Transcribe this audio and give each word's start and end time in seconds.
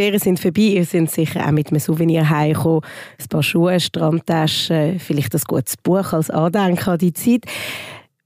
Ferien 0.00 0.18
sind 0.18 0.40
vorbei, 0.40 0.62
ihr 0.62 0.84
seid 0.86 1.10
sicher 1.10 1.46
auch 1.46 1.50
mit 1.50 1.68
einem 1.68 1.78
Souvenir 1.78 2.30
heimgekommen. 2.30 2.80
Ein 3.20 3.28
paar 3.28 3.42
Schuhe, 3.42 3.78
Strandtaschen, 3.78 4.98
vielleicht 4.98 5.34
ein 5.34 5.42
gutes 5.46 5.76
Buch 5.76 6.14
als 6.14 6.30
Andenken 6.30 6.88
an 6.88 6.96
die 6.96 7.12
Zeit. 7.12 7.44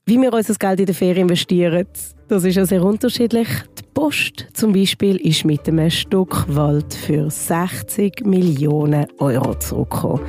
Wie 0.05 0.17
wir 0.17 0.31
unser 0.31 0.53
Geld 0.53 0.79
in 0.79 0.85
der 0.85 0.95
Ferien 0.95 1.23
investieren, 1.23 1.85
das 2.29 2.45
ist 2.45 2.55
ja 2.55 2.65
sehr 2.65 2.81
unterschiedlich. 2.81 3.49
Die 3.77 3.83
Post 3.93 4.47
zum 4.53 4.71
Beispiel 4.71 5.17
ist 5.17 5.43
mit 5.43 5.67
einem 5.67 5.89
Stück 5.89 6.45
Wald 6.47 6.93
für 6.93 7.29
60 7.29 8.25
Millionen 8.25 9.07
Euro 9.17 9.53
zurückgekommen. 9.55 10.21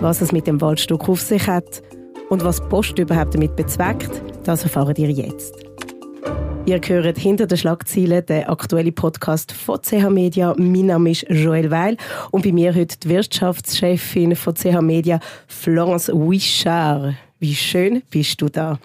Was 0.00 0.20
es 0.20 0.32
mit 0.32 0.46
dem 0.46 0.60
Waldstück 0.60 1.08
auf 1.08 1.22
sich 1.22 1.46
hat 1.46 1.82
und 2.28 2.44
was 2.44 2.60
die 2.60 2.68
Post 2.68 2.98
überhaupt 2.98 3.34
damit 3.34 3.56
bezweckt, 3.56 4.10
das 4.44 4.64
erfahren 4.64 4.96
ihr 4.98 5.10
jetzt. 5.10 5.63
Ihr 6.66 6.80
hört 6.82 7.18
hinter 7.18 7.46
den 7.46 7.58
Schlagzeilen 7.58 8.24
den 8.24 8.44
aktuellen 8.44 8.94
Podcast 8.94 9.52
von 9.52 9.82
CH 9.82 10.08
Media. 10.08 10.54
Mein 10.56 10.86
Name 10.86 11.10
ist 11.10 11.28
Joël 11.28 11.70
Weil 11.70 11.98
und 12.30 12.42
bei 12.42 12.52
mir 12.52 12.74
heute 12.74 12.96
die 12.98 13.10
Wirtschaftschefin 13.10 14.34
von 14.34 14.54
CH 14.54 14.80
Media, 14.80 15.20
Florence 15.46 16.08
Wichard. 16.08 17.16
Wie 17.38 17.54
schön 17.54 18.02
bist 18.10 18.40
du 18.40 18.48
da. 18.48 18.78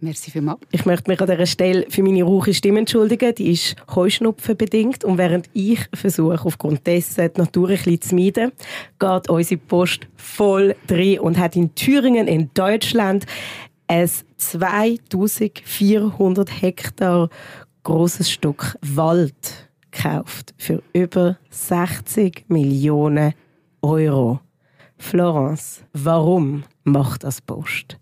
Merci 0.00 0.32
vielmals. 0.32 0.60
Ich 0.72 0.86
möchte 0.86 1.08
mich 1.08 1.20
an 1.20 1.28
dieser 1.28 1.46
Stelle 1.46 1.86
für 1.88 2.02
meine 2.02 2.24
rauche 2.24 2.52
Stimme 2.52 2.80
entschuldigen. 2.80 3.34
Die 3.34 3.52
ist 3.52 3.76
Heuschnupfen 3.94 4.56
bedingt. 4.56 5.04
Und 5.04 5.18
während 5.18 5.50
ich 5.52 5.80
versuche, 5.94 6.40
aufgrund 6.42 6.86
dessen 6.86 7.30
die 7.32 7.40
Natur 7.40 7.68
ein 7.68 7.76
bisschen 7.76 8.00
zu 8.00 8.14
meiden, 8.14 8.52
geht 8.98 9.28
unsere 9.28 9.60
Post 9.60 10.08
voll 10.16 10.74
drin 10.86 11.20
und 11.20 11.38
hat 11.38 11.54
in 11.54 11.74
Thüringen 11.74 12.26
in 12.26 12.50
Deutschland 12.54 13.26
ein 13.90 14.08
2400 14.36 16.62
Hektar 16.62 17.28
großes 17.82 18.30
Stück 18.30 18.78
Wald 18.82 19.68
gekauft 19.90 20.54
für 20.58 20.80
über 20.92 21.38
60 21.50 22.44
Millionen 22.46 23.34
Euro. 23.82 24.38
Florence, 24.96 25.82
warum 25.92 26.62
macht 26.84 27.24
das 27.24 27.40
Post? 27.40 27.96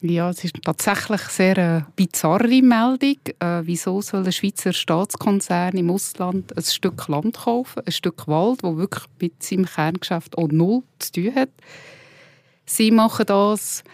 Ja, 0.00 0.30
es 0.30 0.42
ist 0.42 0.56
tatsächlich 0.64 1.20
sehr 1.22 1.56
eine 1.56 1.86
bizarre 1.94 2.62
Meldung. 2.62 3.18
Äh, 3.38 3.60
wieso 3.62 4.00
soll 4.00 4.24
ein 4.24 4.32
Schweizer 4.32 4.72
Staatskonzern 4.72 5.76
im 5.76 5.90
Ausland 5.90 6.56
ein 6.56 6.64
Stück 6.64 7.06
Land 7.06 7.36
kaufen, 7.36 7.84
ein 7.86 7.92
Stück 7.92 8.26
Wald, 8.26 8.64
das 8.64 8.76
wirklich 8.76 9.04
mit 9.20 9.40
seinem 9.40 9.66
Kerngeschäft 9.66 10.36
auch 10.36 10.48
null 10.48 10.82
zu 10.98 11.12
tun 11.12 11.32
hat? 11.36 11.50
Sie 12.64 12.90
machen 12.90 13.26
das, 13.26 13.84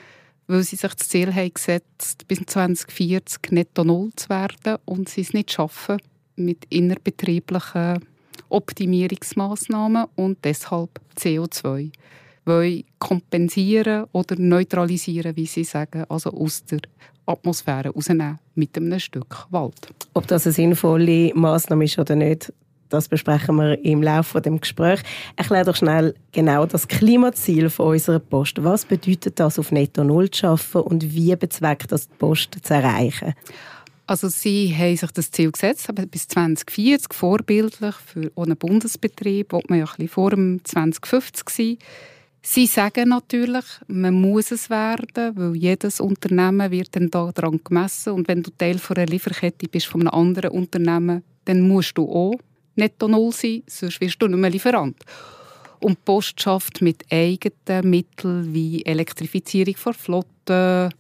weil 0.47 0.63
sie 0.63 0.77
sich 0.77 0.93
das 0.95 1.09
Ziel 1.09 1.35
haben 1.35 1.53
gesetzt 1.53 2.27
bis 2.29 2.41
2040 2.47 3.51
netto 3.51 3.85
null 3.85 4.11
zu 4.17 4.29
werden 4.29 4.79
und 4.85 5.09
sie 5.09 5.23
es 5.23 5.33
nicht 5.33 5.53
schaffen 5.53 5.99
mit 6.37 6.65
innerbetrieblichen 6.69 8.01
Optimierungsmaßnahmen 8.49 10.07
und 10.17 10.39
deshalb 10.45 11.01
CO2 11.17 11.91
wollen 12.45 12.85
kompensieren 12.99 14.07
oder 14.13 14.37
neutralisieren, 14.39 15.37
wie 15.37 15.47
sie 15.47 15.65
sagen, 15.65 16.05
also 16.09 16.31
aus 16.31 16.65
der 16.65 16.81
Atmosphäre 17.27 17.89
rausnehmen 17.89 18.39
mit 18.55 18.77
einem 18.77 18.99
Stück 18.99 19.47
Wald. 19.51 19.89
Ob 20.13 20.27
das 20.27 20.47
eine 20.47 20.53
sinnvolle 20.53 21.33
Maßnahme 21.35 21.85
ist 21.85 21.99
oder 21.99 22.17
nicht, 22.17 22.53
das 22.95 23.09
besprechen 23.09 23.57
wir 23.57 23.85
im 23.85 24.03
Laufe 24.03 24.41
des 24.41 24.61
Gesprächs. 24.61 25.03
Erklär 25.37 25.65
doch 25.65 25.77
schnell 25.77 26.15
genau 26.33 26.65
das 26.65 26.89
Klimaziel 26.89 27.69
von 27.69 27.93
unserer 27.93 28.21
Post. 28.21 28.63
Was 28.63 28.85
bedeutet 28.85 29.39
das, 29.41 29.59
auf 29.59 29.73
Netto 29.73 30.05
Null 30.05 30.31
zu 30.31 30.47
arbeiten 30.47 30.79
und 30.79 31.15
wie 31.15 31.35
bezweckt 31.37 31.93
das 31.93 32.09
die 32.09 32.15
Post 32.17 32.57
zu 32.63 32.75
erreichen? 32.75 33.35
Also 34.07 34.29
sie 34.29 34.75
haben 34.77 34.97
sich 34.97 35.11
das 35.11 35.31
Ziel 35.31 35.51
gesetzt, 35.51 35.89
aber 35.89 36.07
bis 36.07 36.29
2040 36.29 37.13
vorbildlich 37.13 37.95
für 37.95 38.31
einen 38.37 38.57
Bundesbetrieb, 38.57 39.53
wo 39.53 39.63
man 39.69 39.81
ja 39.81 39.87
ein 39.99 40.09
vor 40.09 40.31
dem 40.31 40.61
2050 40.65 41.49
sein 41.49 41.79
Sie 42.47 42.67
sagen 42.67 43.09
natürlich, 43.09 43.65
man 43.87 44.13
muss 44.13 44.51
es 44.51 44.69
werden, 44.69 45.35
weil 45.35 45.57
jedes 45.57 45.99
Unternehmen 45.99 46.71
wird 46.71 46.95
dann 46.95 47.09
daran 47.09 47.59
gemessen 47.65 48.13
und 48.13 48.29
wenn 48.29 48.43
du 48.43 48.51
Teil 48.51 48.79
einer 48.87 49.07
Lieferkette 49.07 49.67
bist 49.67 49.87
von 49.87 50.03
einem 50.03 50.11
anderen 50.11 50.51
Unternehmen, 50.51 51.25
dann 51.47 51.63
musst 51.63 51.97
du 51.97 52.07
auch 52.07 52.35
netto 52.77 53.09
null 53.09 53.33
sein, 53.33 53.63
sonst 53.67 54.01
wirst 54.01 54.21
du 54.21 54.29
nicht 54.29 54.39
mehr 54.39 54.51
Lieferant. 54.51 54.97
Und 55.81 55.99
die 55.99 56.03
Post 56.05 56.41
schafft 56.41 56.81
mit 56.81 57.05
eigenen 57.11 57.91
Mitteln 57.91 58.55
wie 58.55 58.85
Elektrifizierung 58.85 59.77
von 59.77 59.95
Flotten 59.95 60.91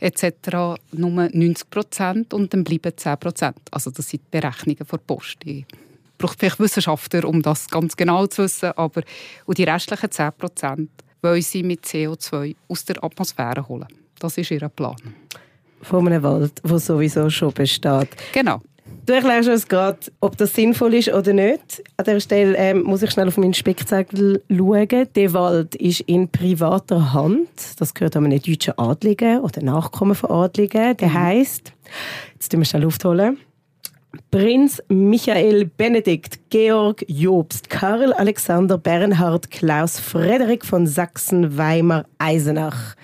etc. 0.00 0.80
nur 0.92 1.10
90 1.10 1.70
Prozent 1.70 2.34
und 2.34 2.52
dann 2.52 2.64
bleiben 2.64 2.92
10 2.96 3.18
Prozent. 3.18 3.60
Also 3.70 3.90
das 3.90 4.08
sind 4.08 4.22
die 4.22 4.38
Berechnungen 4.38 4.86
der 4.90 4.98
Post. 4.98 5.38
Ich 5.44 5.64
braucht 6.18 6.38
vielleicht 6.38 6.60
Wissenschaftler, 6.60 7.24
um 7.24 7.42
das 7.42 7.68
ganz 7.68 7.96
genau 7.96 8.26
zu 8.26 8.42
wissen. 8.42 8.72
Aber 8.76 9.02
und 9.46 9.58
die 9.58 9.64
restlichen 9.64 10.10
10 10.10 10.32
Prozent 10.32 10.90
wollen 11.22 11.42
sie 11.42 11.62
mit 11.62 11.84
CO2 11.84 12.54
aus 12.68 12.84
der 12.84 13.02
Atmosphäre 13.02 13.66
holen. 13.66 13.88
Das 14.18 14.36
ist 14.38 14.50
ihr 14.50 14.68
Plan. 14.68 14.96
Von 15.82 16.06
einem 16.06 16.22
Wald, 16.22 16.60
der 16.64 16.78
sowieso 16.78 17.28
schon 17.30 17.52
besteht. 17.52 18.08
Genau. 18.32 18.60
Du 19.06 19.12
erklärst 19.12 19.50
uns 19.50 19.68
gerade, 19.68 19.98
ob 20.20 20.38
das 20.38 20.54
sinnvoll 20.54 20.94
ist 20.94 21.12
oder 21.12 21.34
nicht. 21.34 21.82
An 21.98 22.06
dieser 22.06 22.20
Stelle 22.20 22.56
ähm, 22.56 22.82
muss 22.82 23.02
ich 23.02 23.10
schnell 23.10 23.28
auf 23.28 23.36
meinen 23.36 23.52
Spickzettel 23.52 24.42
schauen. 24.50 25.08
Der 25.14 25.32
Wald 25.34 25.74
ist 25.74 26.00
in 26.00 26.28
privater 26.28 27.12
Hand. 27.12 27.48
Das 27.78 27.92
gehört 27.92 28.16
einem 28.16 28.30
deutschen 28.30 28.78
Adligen 28.78 29.40
oder 29.40 29.62
Nachkommen 29.62 30.14
von 30.14 30.30
Adligen. 30.30 30.96
Der 30.96 31.08
mhm. 31.08 31.14
heisst, 31.14 31.74
jetzt 32.32 32.50
tun 32.50 32.60
wir 32.60 32.64
schnell 32.64 32.86
aufholen. 32.86 33.36
Prinz 34.30 34.80
Michael 34.88 35.66
Benedikt, 35.66 36.38
Georg 36.50 37.04
Jobst, 37.08 37.68
Karl 37.68 38.12
Alexander 38.12 38.78
Bernhard 38.78 39.50
Klaus 39.50 39.98
Frederik 39.98 40.64
von 40.64 40.86
Sachsen-Weimar-Eisenach. 40.86 42.94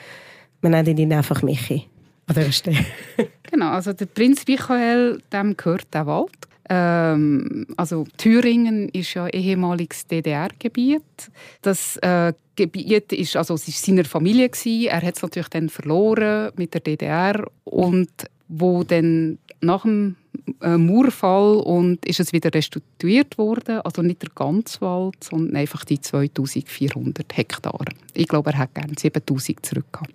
Man 0.62 0.72
nennt 0.72 0.88
ihn 0.88 1.12
einfach 1.12 1.42
Michi 1.42 1.88
an 2.26 2.36
dieser 2.36 2.52
Stelle. 2.52 2.86
genau, 3.50 3.70
also 3.70 3.92
der 3.92 4.06
Prinz 4.06 4.46
Michael, 4.46 5.20
dem 5.32 5.56
gehört 5.56 5.92
der 5.92 6.06
Wald. 6.06 6.30
Ähm, 6.68 7.66
also 7.76 8.06
Thüringen 8.16 8.88
ist 8.90 9.14
ja 9.14 9.26
ehemaliges 9.26 10.06
DDR-Gebiet. 10.06 11.30
Das 11.62 11.96
äh, 11.98 12.32
Gebiet 12.54 13.12
ist 13.12 13.36
also 13.36 13.54
es 13.54 13.66
ist 13.66 13.84
seiner 13.84 14.04
Familie 14.04 14.48
gewesen. 14.48 14.88
Er 14.88 15.02
hat 15.02 15.16
es 15.16 15.22
natürlich 15.22 15.48
dann 15.48 15.68
verloren 15.68 16.52
mit 16.56 16.74
der 16.74 16.80
DDR 16.80 17.44
und 17.64 18.10
wo 18.48 18.84
dann 18.84 19.38
nach 19.60 19.82
dem 19.82 20.16
äh, 20.60 20.76
Murfall 20.76 21.56
und 21.58 22.04
ist 22.06 22.20
es 22.20 22.32
wieder 22.32 22.52
restituiert 22.54 23.36
worden, 23.36 23.80
also 23.80 24.02
nicht 24.02 24.22
der 24.22 24.30
ganze 24.34 24.80
Wald, 24.80 25.22
sondern 25.22 25.56
einfach 25.56 25.84
die 25.84 26.00
2400 26.00 27.36
Hektar. 27.36 27.84
Ich 28.14 28.28
glaube, 28.28 28.50
er 28.50 28.58
hat 28.58 28.74
gerne 28.74 28.94
7000 28.98 29.64
zurückgehabt. 29.64 30.12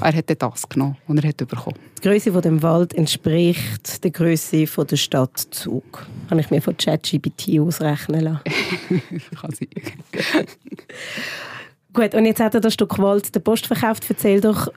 Er 0.00 0.14
hat 0.14 0.42
das 0.42 0.68
genommen, 0.68 0.96
was 1.06 1.16
er 1.22 1.28
hat 1.28 1.36
bekommen. 1.36 1.76
Die 1.98 2.08
Größe 2.08 2.32
von 2.32 2.42
dem 2.42 2.62
Wald 2.62 2.94
entspricht 2.94 4.02
der 4.02 4.10
Größe 4.10 4.66
von 4.66 4.86
der 4.86 4.96
Stadt 4.96 5.38
Zug. 5.50 6.06
Kann 6.28 6.38
ich 6.38 6.50
mir 6.50 6.60
von 6.60 6.76
ChatGPT 6.76 7.58
ausrechnen 7.60 8.20
lassen. 8.20 8.40
Kann 9.40 9.50
sein. 9.52 9.68
Gut, 11.96 12.14
und 12.14 12.26
jetzt 12.26 12.40
hat 12.40 12.52
er 12.54 12.60
das 12.60 12.74
Stück 12.74 12.98
Wald 12.98 13.34
der 13.34 13.40
Post 13.40 13.68
verkauft. 13.68 14.04
Erzähl 14.10 14.42
doch, 14.42 14.68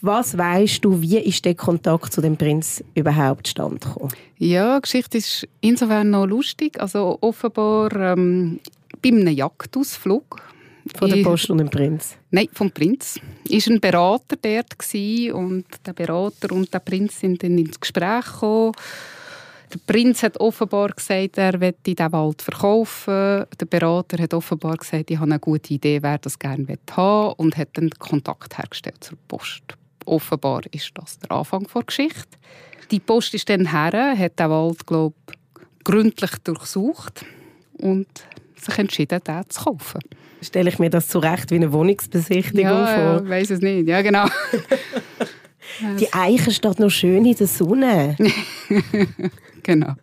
was 0.00 0.38
weißt 0.38 0.84
du, 0.84 1.02
wie 1.02 1.18
ist 1.18 1.44
der 1.44 1.56
Kontakt 1.56 2.12
zu 2.12 2.20
dem 2.20 2.36
Prinz 2.36 2.84
überhaupt 2.94 3.48
stand 3.48 3.80
gekommen? 3.80 4.12
Ja, 4.36 4.76
die 4.76 4.82
Geschichte 4.82 5.18
ist 5.18 5.48
insofern 5.60 6.10
noch 6.10 6.26
lustig. 6.26 6.80
Also 6.80 7.18
offenbar 7.20 7.92
ähm, 7.96 8.60
bei 9.02 9.08
einem 9.08 9.26
Jagdausflug 9.26 10.40
von 10.96 11.10
der 11.10 11.22
Post 11.22 11.50
und 11.50 11.58
dem 11.58 11.70
Prinz? 11.70 12.16
Nein, 12.30 12.48
vom 12.52 12.70
Prinz. 12.70 13.20
Ist 13.48 13.68
ein 13.68 13.80
Berater 13.80 14.36
dort 14.40 14.74
und 15.34 15.64
der 15.86 15.92
Berater 15.92 16.52
und 16.52 16.72
der 16.72 16.78
Prinz 16.78 17.20
sind 17.20 17.42
dann 17.42 17.58
ins 17.58 17.78
Gespräch 17.78 18.24
gekommen. 18.24 18.72
Der 19.72 19.78
Prinz 19.86 20.22
hat 20.22 20.40
offenbar 20.40 20.88
gesagt, 20.88 21.36
er 21.36 21.58
möchte 21.58 21.94
diesen 21.94 22.12
Wald 22.12 22.40
verkaufen. 22.40 23.44
Der 23.60 23.66
Berater 23.68 24.22
hat 24.22 24.32
offenbar 24.32 24.76
gesagt, 24.78 25.10
ich 25.10 25.18
habe 25.18 25.30
eine 25.30 25.38
gute 25.38 25.74
Idee, 25.74 26.02
wer 26.02 26.18
das 26.18 26.38
gerne 26.38 26.78
haben 26.92 27.34
und 27.34 27.56
hat 27.56 27.68
dann 27.74 27.90
Kontakt 27.90 28.56
hergestellt 28.56 29.04
zur 29.04 29.18
Post. 29.28 29.62
Offenbar 30.06 30.62
ist 30.70 30.90
das 30.94 31.18
der 31.18 31.32
Anfang 31.32 31.66
der 31.74 31.82
Geschichte. 31.82 32.38
Die 32.90 33.00
Post 33.00 33.34
ist 33.34 33.50
dann 33.50 33.70
her, 33.70 34.16
hat 34.16 34.38
den 34.38 34.48
Wald, 34.48 34.86
glaube 34.86 35.14
gründlich 35.84 36.30
durchsucht 36.44 37.24
und 37.78 38.08
sich 38.60 38.78
entschieden, 38.78 39.20
den 39.26 39.42
zu 39.48 39.64
kaufen. 39.64 40.00
Stelle 40.42 40.68
ich 40.68 40.78
mir 40.78 40.90
das 40.90 41.08
zurecht 41.08 41.50
wie 41.50 41.56
eine 41.56 41.72
Wohnungsbesichtigung 41.72 42.62
ja, 42.62 42.86
vor? 42.86 43.24
Ja, 43.24 43.28
weiß 43.28 43.50
es 43.50 43.60
nicht. 43.60 43.88
Ja, 43.88 44.02
genau. 44.02 44.26
Die 45.98 46.12
Eiche 46.12 46.50
steht 46.50 46.78
noch 46.78 46.90
schön 46.90 47.24
in 47.24 47.36
der 47.36 47.46
Sonne. 47.46 48.16
genau. 49.62 49.94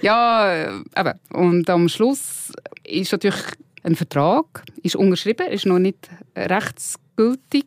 Ja, 0.00 0.80
eben. 0.98 1.12
Und 1.32 1.70
am 1.70 1.88
Schluss 1.88 2.52
ist 2.84 3.12
natürlich 3.12 3.40
ein 3.84 3.94
Vertrag, 3.94 4.64
ist 4.82 4.96
unterschrieben, 4.96 5.46
ist 5.48 5.66
noch 5.66 5.78
nicht 5.78 6.10
rechtsgültig. 6.36 7.66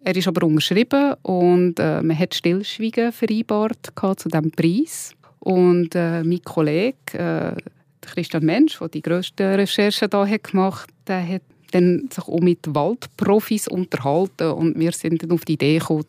Er 0.00 0.14
ist 0.14 0.28
aber 0.28 0.46
unterschrieben 0.46 1.14
und 1.22 1.80
äh, 1.80 2.00
man 2.02 2.18
hat 2.18 2.34
Stillschweigen 2.34 3.12
vereinbart 3.12 3.92
zu 4.16 4.28
diesem 4.28 4.50
Preis. 4.52 5.12
Und 5.40 5.94
äh, 5.94 6.22
mein 6.22 6.42
Kollege, 6.42 6.96
äh, 7.12 7.56
Christian 8.06 8.44
Mensch, 8.44 8.78
der 8.78 8.88
die 8.88 9.02
grösste 9.02 9.58
Recherche 9.58 10.08
da 10.08 10.26
hat 10.26 10.44
gemacht 10.44 10.88
hat, 10.88 11.08
der 11.08 11.28
hat 11.28 11.42
dann 11.72 12.08
sich 12.12 12.26
auch 12.26 12.40
mit 12.40 12.60
Waldprofis 12.66 13.68
unterhalten 13.68 14.50
und 14.52 14.78
wir 14.78 14.92
sind 14.92 15.22
dann 15.22 15.32
auf 15.32 15.44
die 15.44 15.54
Idee 15.54 15.78
gekommen, 15.78 16.06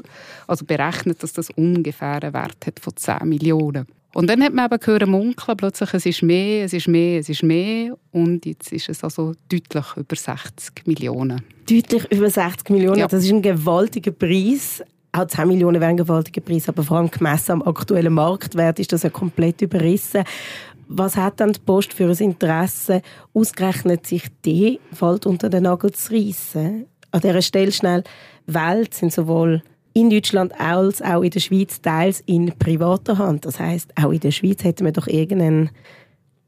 also 0.48 0.66
berechnet, 0.66 1.22
dass 1.24 1.34
das 1.34 1.50
ungefähr 1.52 2.22
einen 2.22 2.34
Wert 2.34 2.66
hat 2.66 2.80
von 2.80 2.96
10 2.96 3.28
Millionen. 3.28 3.88
Und 4.14 4.30
dann 4.30 4.42
hat 4.42 4.54
man 4.54 4.66
eben 4.66 4.80
gehört, 4.80 5.06
munkeln, 5.06 5.58
plötzlich, 5.58 5.94
es 5.94 6.06
ist 6.06 6.24
mehr, 6.24 6.66
es 6.66 6.74
ist 6.74 6.88
mehr, 6.88 7.20
es 7.20 7.30
ist 7.30 7.44
mehr. 7.44 7.96
Und 8.12 8.48
jetzt 8.48 8.72
ist 8.72 8.90
es 8.90 9.04
also 9.04 9.34
deutlich 9.48 9.86
über 9.96 10.16
60 10.16 10.88
Millionen. 10.88 11.44
Deutlich 11.70 12.12
über 12.12 12.30
60 12.30 12.70
Millionen, 12.72 13.00
ja. 13.00 13.08
das 13.08 13.24
ist 13.24 13.30
ein 13.30 13.44
gewaltiger 13.44 14.12
Preis. 14.12 14.82
Auch 15.12 15.28
10 15.28 15.48
Millionen 15.48 15.80
wären 15.80 15.92
ein 15.92 15.98
gewaltiger 15.98 16.42
Preis, 16.42 16.68
aber 16.68 16.84
vor 16.84 16.98
allem 16.98 17.12
gemessen 17.12 17.52
am 17.54 17.62
aktuellen 17.62 18.14
Marktwert 18.14 18.80
ist 18.80 18.92
das 18.92 19.04
ja 19.04 19.12
komplett 19.12 19.62
überrissen. 19.62 20.24
Was 20.88 21.16
hat 21.16 21.40
dann 21.40 21.54
die 21.54 21.60
Post 21.60 21.94
für 21.94 22.10
ein 22.10 22.18
Interesse, 22.18 23.02
ausgerechnet 23.34 24.08
sich 24.08 24.24
die 24.46 24.80
Wald 25.00 25.26
unter 25.26 25.50
den 25.50 25.64
Nagel 25.64 25.92
zu 25.92 26.14
reissen? 26.14 26.86
An 27.12 27.22
dieser 27.22 27.42
Stelle 27.42 27.72
schnell, 27.72 28.04
Welt 28.46 28.94
sind 28.94 29.12
sowohl 29.12 29.62
in 29.94 30.10
Deutschland 30.10 30.58
als 30.60 31.02
auch 31.02 31.24
in 31.24 31.32
der 31.32 31.40
Schweiz 31.40 31.82
teils 31.82 32.22
in 32.26 32.54
privater 32.58 33.18
Hand. 33.18 33.46
Das 33.46 33.60
heißt, 33.60 33.92
auch 33.96 34.12
in 34.12 34.20
der 34.20 34.32
Schweiz 34.32 34.64
hätten 34.64 34.86
wir 34.86 34.92
doch 34.92 35.08
irgendeinen 35.08 35.72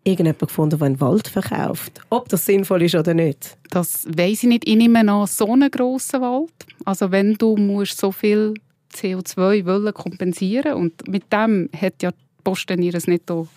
irgendjemand 0.04 0.40
gefunden, 0.40 0.78
der 0.78 0.86
einen 0.86 1.02
Wald 1.02 1.28
verkauft. 1.28 2.00
Ob 2.10 2.30
das 2.30 2.46
sinnvoll 2.46 2.84
ist 2.84 2.96
oder 2.96 3.14
nicht? 3.14 3.58
Das 3.70 4.08
weiß 4.08 4.44
ich 4.44 4.50
nicht. 4.50 4.68
Ich 4.68 4.76
nehme 4.76 5.04
noch 5.04 5.28
so 5.28 5.52
einen 5.52 5.70
grossen 5.70 6.22
Wald. 6.22 6.54
Also 6.86 7.12
wenn 7.12 7.36
du 7.36 7.58
musst 7.58 8.00
so 8.00 8.12
viel 8.12 8.54
CO2 8.94 9.66
wollen 9.66 9.94
kompensieren 9.94 10.74
und 10.74 11.08
mit 11.08 11.32
dem 11.32 11.70
hat 11.76 12.02
ja 12.02 12.12
die 12.12 12.18
Post 12.44 12.70
dann 12.70 12.82
ihres 12.82 13.08
Netto 13.08 13.48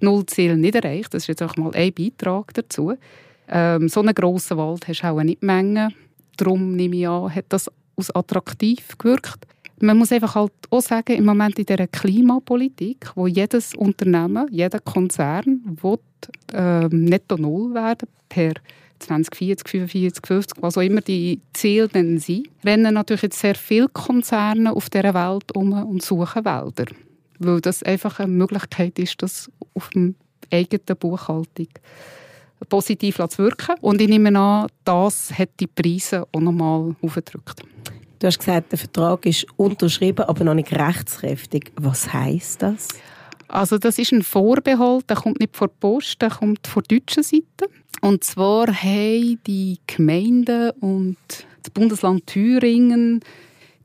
Nullziel 0.00 0.56
nicht 0.56 0.74
erreicht. 0.74 1.14
Das 1.14 1.24
ist 1.24 1.28
jetzt 1.28 1.42
auch 1.42 1.56
mal 1.56 1.74
ein 1.74 1.92
Beitrag 1.92 2.52
dazu. 2.54 2.94
Ähm, 3.48 3.88
so 3.88 4.00
einen 4.00 4.14
grossen 4.14 4.56
Wald 4.56 4.86
hast 4.88 5.02
du 5.02 5.06
auch 5.06 5.22
nicht 5.22 5.42
Menge. 5.42 5.90
Darum 6.36 6.74
nehme 6.74 6.96
ich 6.96 7.08
an, 7.08 7.34
hat 7.34 7.46
das 7.50 7.70
als 7.96 8.14
attraktiv 8.14 8.96
gewirkt. 8.98 9.46
Man 9.80 9.98
muss 9.98 10.12
einfach 10.12 10.34
halt 10.34 10.52
auch 10.70 10.80
sagen, 10.80 11.16
im 11.16 11.24
Moment 11.24 11.58
in 11.58 11.66
dieser 11.66 11.86
Klimapolitik, 11.86 13.10
wo 13.14 13.26
jedes 13.26 13.74
Unternehmen, 13.74 14.46
jeder 14.50 14.80
Konzern 14.80 15.60
will, 15.82 15.98
äh, 16.52 16.88
netto 16.88 17.36
null 17.36 17.74
werden 17.74 18.08
per 18.28 18.54
2040, 19.00 19.68
45, 19.68 20.26
50, 20.26 20.62
was 20.62 20.78
auch 20.78 20.82
immer 20.82 21.00
die 21.00 21.40
Ziele 21.52 21.88
dann 21.88 22.18
sind, 22.18 22.48
rennen 22.64 22.94
natürlich 22.94 23.22
jetzt 23.22 23.40
sehr 23.40 23.54
viele 23.54 23.88
Konzerne 23.88 24.74
auf 24.74 24.88
dieser 24.88 25.12
Welt 25.14 25.54
um 25.54 25.72
und 25.72 26.02
suchen 26.02 26.44
Wälder. 26.44 26.86
Weil 27.38 27.60
das 27.60 27.82
einfach 27.82 28.20
eine 28.20 28.32
Möglichkeit 28.32 28.98
ist, 28.98 29.22
das 29.22 29.50
auf 29.74 29.90
dem 29.90 30.14
eigenen 30.52 30.96
Buchhaltung 30.98 31.68
positiv 32.68 33.16
zu 33.16 33.38
wirken. 33.38 33.76
Und 33.80 34.00
ich 34.00 34.08
nehme 34.08 34.38
an, 34.38 34.68
das 34.84 35.36
hat 35.36 35.50
die 35.60 35.66
Preise 35.66 36.26
auch 36.32 36.40
nochmal 36.40 36.94
aufgedrückt. 37.02 37.62
Du 38.18 38.26
hast 38.26 38.38
gesagt, 38.38 38.72
der 38.72 38.78
Vertrag 38.78 39.26
ist 39.26 39.46
unterschrieben, 39.56 40.24
aber 40.24 40.44
noch 40.44 40.54
nicht 40.54 40.72
rechtskräftig. 40.72 41.72
Was 41.76 42.12
heißt 42.12 42.62
das? 42.62 42.88
Also 43.48 43.76
das 43.76 43.98
ist 43.98 44.12
ein 44.12 44.22
Vorbehalt, 44.22 45.10
der 45.10 45.16
kommt 45.16 45.40
nicht 45.40 45.54
von 45.54 45.68
der 45.68 45.74
Post, 45.78 46.22
der 46.22 46.30
kommt 46.30 46.66
von 46.66 46.82
der 46.88 46.98
deutschen 46.98 47.22
Seite. 47.22 47.68
Und 48.00 48.24
zwar 48.24 48.66
haben 48.68 49.38
die 49.46 49.78
Gemeinden 49.86 50.70
und 50.80 51.16
das 51.62 51.70
Bundesland 51.70 52.26
Thüringen, 52.26 53.20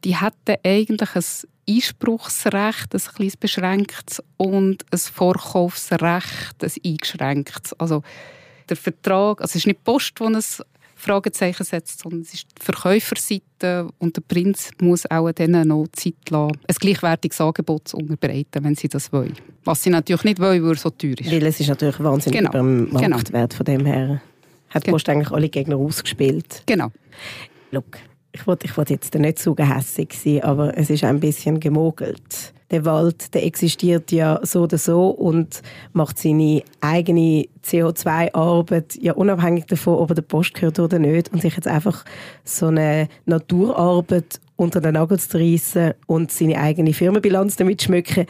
die 0.04 0.16
hätten 0.16 0.56
eigentlich 0.63 1.16
ein 1.16 1.24
Einspruchsrecht, 1.69 2.94
ein 2.94 3.01
kleines 3.16 3.38
beschränktes, 3.38 4.24
und 4.38 4.86
ein 4.92 4.98
Vorkaufsrecht, 4.98 6.63
ein 6.63 6.71
eingeschränktes. 6.86 7.74
Also 7.80 8.04
der 8.68 8.77
Vertrag, 8.77 9.42
also 9.42 9.51
es 9.51 9.56
ist 9.56 9.68
nicht 9.68 9.80
die 9.80 9.83
Post, 9.83 10.19
die 10.19 10.24
ein 10.24 10.42
Fragezeichen 10.95 11.63
setzt, 11.63 12.01
sondern 12.01 12.21
es 12.21 12.33
ist 12.33 12.48
die 12.60 12.66
Verkäuferseite 12.66 13.89
und 14.00 14.18
der 14.18 14.21
Prinz 14.21 14.71
muss 14.81 15.10
auch 15.10 15.31
denen 15.31 15.68
noch 15.69 15.88
Zeit 15.94 16.13
lassen, 16.30 16.60
ein 16.68 16.75
gleichwertiges 16.80 17.39
Angebot 17.39 17.88
zu 17.88 17.98
unterbreiten, 17.98 18.63
wenn 18.63 18.75
sie 18.75 18.89
das 18.89 19.12
wollen. 19.13 19.33
Was 19.63 19.83
sie 19.83 19.89
natürlich 19.89 20.25
nicht 20.25 20.39
wollen, 20.39 20.63
weil 20.63 20.74
es 20.74 20.81
so 20.81 20.89
teuer 20.89 21.15
ist. 21.18 21.31
Weil 21.31 21.45
es 21.45 21.60
ist 21.60 21.69
natürlich 21.69 22.00
wahnsinnig 22.00 22.39
genau. 22.39 22.51
dem 22.51 22.89
genau. 22.92 23.10
Marktwert 23.10 23.54
von 23.54 23.65
dem 23.65 23.86
her. 23.86 24.22
Hat 24.69 24.86
die 24.86 24.92
Post 24.92 25.06
genau. 25.06 25.18
eigentlich 25.18 25.31
alle 25.31 25.50
Gegner 25.50 25.77
ausgespielt. 25.77 26.63
Genau. 26.65 26.92
Look, 27.72 27.98
ich 28.39 28.47
wollte 28.47 28.65
ich 28.65 28.77
wollt 28.77 28.89
jetzt 28.89 29.13
nicht 29.15 29.39
so 29.39 29.56
gehässig 29.56 30.13
sein, 30.13 30.44
aber 30.44 30.77
es 30.77 30.89
ist 30.89 31.03
ein 31.03 31.19
bisschen 31.19 31.59
gemogelt 31.59 32.53
der 32.71 32.86
Wald, 32.86 33.33
der 33.33 33.45
existiert 33.45 34.12
ja 34.12 34.39
so 34.44 34.62
oder 34.63 34.77
so 34.77 35.09
und 35.09 35.62
macht 35.94 36.19
seine 36.19 36.62
eigene 36.81 37.47
CO2-Arbeit 37.65 38.95
ja 39.01 39.13
unabhängig 39.13 39.65
davon, 39.65 39.95
ob 39.95 40.12
er 40.12 40.15
der 40.15 40.21
Post 40.21 40.53
gehört 40.53 40.80
oder 40.80 41.00
nicht 41.00 41.33
und 41.33 41.41
sich 41.41 41.56
jetzt 41.56 41.68
einfach 41.68 42.06
so 42.44 42.68
eine 42.68 43.07
Naturarbeit 43.25 44.39
unter 44.56 44.81
den 44.81 44.94
Nagel 44.94 45.19
zu 45.19 45.38
reissen 45.38 45.94
und 46.06 46.31
seine 46.31 46.59
eigene 46.59 46.94
Firmenbilanz 46.94 47.56
damit 47.56 47.81
schmücken, 47.81 48.25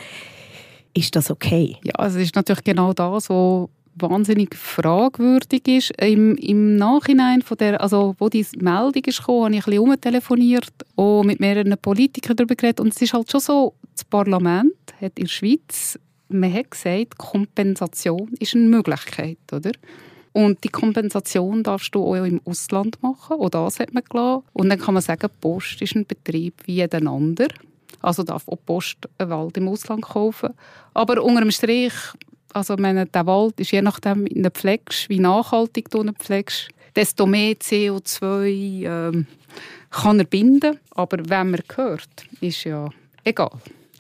ist 0.94 1.15
das 1.15 1.31
okay? 1.31 1.75
Ja, 1.83 2.06
es 2.06 2.15
ist 2.15 2.35
natürlich 2.35 2.63
genau 2.63 2.94
das, 2.94 3.29
was 3.29 3.69
wahnsinnig 4.01 4.56
fragwürdig 4.56 5.68
ist. 5.68 5.92
Im, 6.01 6.36
im 6.36 6.75
Nachhinein, 6.75 7.42
von 7.42 7.57
der, 7.57 7.81
also 7.81 8.16
wo 8.19 8.30
die 8.30 8.46
Meldung 8.57 9.04
ist 9.06 9.19
gekommen, 9.19 9.46
habe 9.46 9.56
ich 9.56 9.68
ein 9.68 9.72
bisschen 9.72 9.90
umtelefoniert 9.90 10.74
und 10.96 11.28
mit 11.28 11.40
mehreren 11.40 11.75
Politikern 11.81 12.36
darüber 12.36 12.56
geredet. 12.56 12.80
Und 12.80 12.94
es 12.94 13.01
ist 13.01 13.13
halt 13.13 13.31
schon 13.31 13.42
so, 13.42 13.74
das 13.94 14.04
Parlament 14.06 14.74
hat 15.01 15.18
in 15.18 15.25
der 15.25 15.30
Schweiz, 15.30 16.00
man 16.30 16.54
hat 16.54 16.72
gesagt, 16.72 17.18
Kompensation 17.18 18.30
ist 18.40 18.56
eine 18.56 18.66
Möglichkeit, 18.66 19.38
oder? 19.51 19.72
Und 20.31 20.63
die 20.63 20.69
Kompensation 20.69 21.63
darfst 21.63 21.94
du 21.95 22.04
auch 22.04 22.24
im 22.24 22.40
Ausland 22.45 23.02
machen, 23.02 23.38
auch 23.40 23.50
das 23.50 23.80
hat 23.80 23.94
man 23.94 24.04
gelassen. 24.04 24.44
Und 24.54 24.69
dann 24.69 24.80
kann 24.80 24.94
man 24.94 25.02
sagen, 25.02 25.30
Post 25.42 25.81
ist 25.81 25.95
ein 25.95 26.06
Betrieb 26.06 26.54
wie 26.66 26.75
jeder 26.75 27.06
andere. 27.10 27.50
Also 28.02 28.24
darf 28.24 28.48
auch 28.48 28.60
Post 28.66 29.10
einen 29.18 29.30
Wald 29.31 29.57
im 29.57 29.68
Ausland 29.68 30.04
kaufen. 30.04 30.52
Aber 30.94 31.22
unter 31.24 31.42
dem 31.42 31.52
Strich 31.52 31.94
also 32.54 32.75
meine, 32.78 33.06
der 33.06 33.25
Wald 33.25 33.60
ist 33.60 33.72
je 33.72 33.81
nachdem, 33.81 34.25
wie 34.25 34.42
du 34.42 34.50
pflegst, 34.50 35.10
wie 35.10 35.19
nachhaltig 35.19 35.90
du 35.90 36.01
ihn 36.01 36.16
pflegst, 36.16 36.69
desto 36.96 37.25
mehr 37.25 37.56
CO2 37.56 38.86
ähm, 38.86 39.28
kann 39.90 40.19
er 40.19 40.25
binden. 40.25 40.80
Aber 40.92 41.18
wenn 41.30 41.51
man 41.51 41.62
gehört, 41.68 42.10
ist 42.42 42.63
ja 42.63 42.90
egal. 43.24 43.51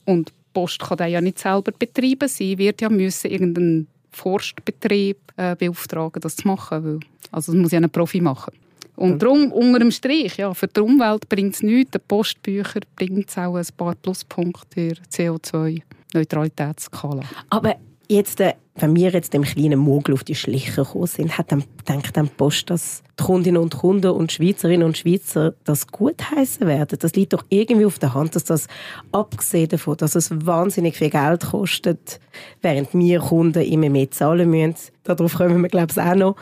Und 0.05 0.29
die 0.29 0.33
Post 0.53 0.79
kann 0.79 0.97
den 0.97 1.11
ja 1.11 1.21
nicht 1.21 1.39
selber 1.39 1.71
betreiben. 1.71 2.27
Sie 2.27 2.57
wird 2.57 2.81
ja 2.81 2.89
müssen 2.89 3.31
irgendeinen 3.31 3.87
Forstbetrieb 4.11 5.17
äh, 5.37 5.55
beauftragen, 5.55 6.21
das 6.21 6.35
zu 6.35 6.47
machen. 6.47 6.83
Weil, 6.83 6.99
also 7.31 7.51
das 7.51 7.61
muss 7.61 7.71
ja 7.71 7.79
ein 7.79 7.89
Profi 7.89 8.21
machen. 8.21 8.53
Und 8.95 9.21
darum, 9.21 9.51
unter 9.53 9.79
dem 9.79 9.91
Strich, 9.91 10.37
ja, 10.37 10.53
für 10.53 10.67
die 10.67 10.81
Umwelt 10.81 11.29
bringt 11.29 11.55
es 11.55 11.63
nichts. 11.63 11.91
Den 11.91 12.01
Postbücher 12.05 12.81
bringt 12.97 13.29
es 13.29 13.37
auch 13.37 13.55
ein 13.55 13.65
paar 13.77 13.95
Pluspunkte 13.95 14.81
in 14.81 14.89
der 14.89 14.97
CO2-Neutralitätsskala. 15.09 17.23
Aber 17.49 17.77
Jetzt, 18.11 18.39
äh, 18.39 18.55
wenn 18.73 18.95
wir 18.95 19.11
jetzt 19.11 19.33
dem 19.33 19.43
kleinen 19.43 19.77
Mogel 19.77 20.15
auf 20.15 20.23
die 20.23 20.33
Schliche 20.33 20.83
gekommen 20.83 21.05
sind, 21.05 21.37
hat 21.37 21.51
dann, 21.51 21.63
denkt 21.87 22.17
dann 22.17 22.27
Post, 22.27 22.71
dass 22.71 23.03
die 23.19 23.23
Kundinnen 23.23 23.61
und 23.61 23.77
Kunden 23.77 24.09
und 24.09 24.31
Schweizerinnen 24.31 24.87
und 24.87 24.97
Schweizer 24.97 25.53
das 25.63 25.85
gut 25.85 26.31
heißen 26.31 26.65
werden. 26.65 26.97
Das 26.99 27.13
liegt 27.13 27.33
doch 27.33 27.45
irgendwie 27.49 27.85
auf 27.85 27.99
der 27.99 28.15
Hand, 28.15 28.35
dass 28.35 28.45
das, 28.45 28.67
abgesehen 29.11 29.69
davon, 29.69 29.97
dass 29.97 30.15
es 30.15 30.31
wahnsinnig 30.43 30.97
viel 30.97 31.11
Geld 31.11 31.45
kostet, 31.45 32.19
während 32.63 32.95
wir 32.95 33.19
Kunden 33.19 33.61
immer 33.61 33.89
mehr 33.89 34.09
zahlen 34.09 34.49
müssen, 34.49 34.91
darauf 35.03 35.35
kommen 35.35 35.61
wir, 35.61 35.69
glaube 35.69 35.91
ich, 35.91 36.01
auch 36.01 36.15
noch, 36.15 36.35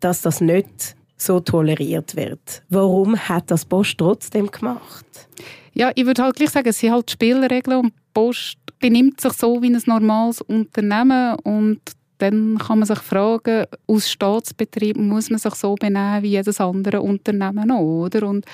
dass 0.00 0.22
das 0.22 0.40
nicht 0.40 0.96
so 1.18 1.40
toleriert 1.40 2.16
wird. 2.16 2.62
Warum 2.70 3.18
hat 3.18 3.50
das 3.50 3.66
Post 3.66 3.98
trotzdem 3.98 4.50
gemacht? 4.50 5.04
Ja, 5.74 5.90
ich 5.94 6.06
würde 6.06 6.22
halt 6.22 6.36
gleich 6.36 6.50
sagen, 6.50 6.68
es 6.70 6.78
sind 6.78 6.92
halt 6.92 7.10
Spielregeln 7.10 7.80
und 7.80 7.92
Post 8.14 8.56
benimmt 8.80 9.20
sich 9.20 9.32
so 9.34 9.62
wie 9.62 9.68
ein 9.68 9.80
normales 9.86 10.40
Unternehmen 10.40 11.36
und 11.44 11.80
dann 12.18 12.58
kann 12.58 12.80
man 12.80 12.86
sich 12.86 12.98
fragen, 12.98 13.64
aus 13.86 14.10
Staatsbetrieb 14.10 14.96
muss 14.96 15.30
man 15.30 15.38
sich 15.38 15.54
so 15.54 15.74
benehmen 15.74 16.22
wie 16.22 16.30
jedes 16.30 16.60
andere 16.60 17.00
Unternehmen 17.00 17.70
auch, 17.70 18.04
oder? 18.04 18.26
Und 18.26 18.44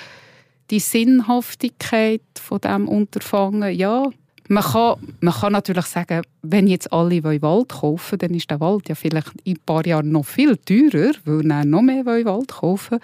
die 0.69 0.79
Sinnhaftigkeit 0.79 2.21
von 2.39 2.59
dem 2.59 2.87
Unterfangen, 2.87 3.73
ja, 3.73 4.05
man 4.49 4.63
kann, 4.63 4.95
man 5.19 5.33
kann 5.33 5.51
natürlich 5.51 5.85
sagen, 5.85 6.21
wenn 6.41 6.67
jetzt 6.67 6.91
alle 6.93 7.21
Wald 7.23 7.69
kaufen 7.69 8.11
wollen, 8.11 8.19
dann 8.19 8.33
ist 8.33 8.49
der 8.49 8.59
Wald 8.61 8.87
ja 8.87 8.95
vielleicht 8.95 9.31
in 9.43 9.55
ein 9.55 9.61
paar 9.65 9.85
Jahren 9.85 10.11
noch 10.11 10.25
viel 10.25 10.55
teurer, 10.57 11.11
weil 11.25 11.43
dann 11.43 11.69
noch 11.69 11.81
mehr 11.81 12.05
Wald 12.05 12.47
kaufen 12.47 12.91
wollen. 12.91 13.01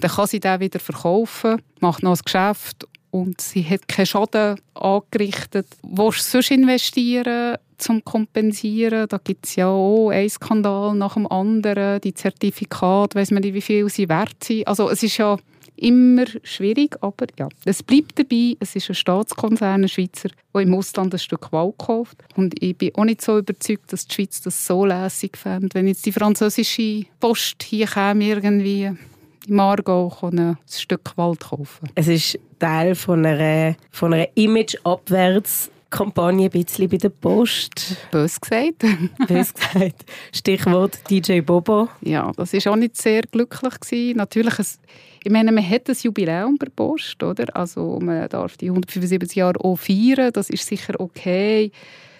Dann 0.00 0.10
kann 0.10 0.26
sie 0.26 0.40
den 0.40 0.58
wieder 0.58 0.80
verkaufen, 0.80 1.62
macht 1.78 2.02
noch 2.02 2.16
ein 2.16 2.24
Geschäft 2.24 2.88
und 3.14 3.40
sie 3.40 3.62
hat 3.62 3.86
keinen 3.86 4.06
Schaden 4.06 4.60
angerichtet. 4.74 5.68
Willst 5.84 6.26
du 6.26 6.30
sonst 6.32 6.50
investieren, 6.50 7.58
zum 7.78 8.04
kompensieren? 8.04 9.06
Da 9.08 9.18
gibt 9.22 9.46
es 9.46 9.54
ja 9.54 9.68
auch 9.68 10.10
einen 10.10 10.28
Skandal 10.28 10.96
nach 10.96 11.14
dem 11.14 11.28
anderen. 11.28 12.00
Die 12.00 12.12
Zertifikate, 12.12 13.16
weiß 13.16 13.30
man 13.30 13.42
nicht, 13.42 13.54
wie 13.54 13.60
viel 13.60 13.88
sie 13.88 14.08
wert 14.08 14.42
sind. 14.42 14.66
Also 14.66 14.90
es 14.90 15.04
ist 15.04 15.18
ja 15.18 15.36
immer 15.76 16.24
schwierig, 16.42 16.96
aber 17.02 17.26
ja, 17.38 17.48
es 17.64 17.84
bleibt 17.84 18.18
dabei. 18.18 18.56
Es 18.58 18.74
ist 18.74 18.88
ein 18.88 18.96
Staatskonzern, 18.96 19.84
ein 19.84 19.88
Schweizer, 19.88 20.30
der 20.52 20.62
im 20.62 20.74
Ausland 20.74 21.14
ein 21.14 21.20
Stück 21.20 21.52
Wald 21.52 21.78
kauft. 21.78 22.16
Und 22.34 22.60
ich 22.60 22.76
bin 22.76 22.96
auch 22.96 23.04
nicht 23.04 23.22
so 23.22 23.38
überzeugt, 23.38 23.92
dass 23.92 24.08
die 24.08 24.14
Schweiz 24.14 24.42
das 24.42 24.66
so 24.66 24.84
lässig 24.84 25.36
fände, 25.36 25.68
wenn 25.74 25.86
jetzt 25.86 26.04
die 26.04 26.12
französische 26.12 27.04
Post 27.20 27.62
hier 27.62 27.86
käme 27.86 28.24
irgendwie 28.24 28.90
im 29.46 29.60
Aargau 29.60 30.12
ein 30.22 30.56
Stück 30.68 31.12
Wald 31.16 31.40
kaufen. 31.40 31.88
Es 31.94 32.08
ist 32.08 32.38
Teil 32.58 32.94
von 32.94 33.24
einer, 33.24 33.76
von 33.90 34.14
einer 34.14 34.28
Image-Abwärts- 34.34 35.70
Kampagne 35.94 36.46
ein 36.46 36.50
bisschen 36.50 36.88
bei 36.88 36.96
der 36.96 37.10
Post. 37.10 37.96
Bös 38.10 38.40
gesagt. 38.40 38.84
Bös 39.28 39.54
gesagt. 39.54 40.04
Stichwort 40.32 40.98
DJ 41.08 41.40
Bobo. 41.40 41.88
Ja, 42.00 42.32
das 42.36 42.52
war 42.52 42.72
auch 42.72 42.76
nicht 42.76 42.96
sehr 42.96 43.22
glücklich. 43.22 43.78
Gewesen. 43.78 44.16
Natürlich, 44.16 44.58
ein, 44.58 44.66
ich 45.22 45.30
meine, 45.30 45.52
man 45.52 45.70
hat 45.70 45.88
ein 45.88 45.96
Jubiläum 46.02 46.56
bei 46.58 46.64
der 46.64 46.72
Post, 46.72 47.22
oder? 47.22 47.44
Also 47.54 48.00
man 48.02 48.28
darf 48.28 48.56
die 48.56 48.70
175 48.70 49.36
Jahre 49.36 49.60
auch 49.60 49.76
feiern, 49.76 50.32
das 50.32 50.50
ist 50.50 50.66
sicher 50.66 50.98
okay 50.98 51.70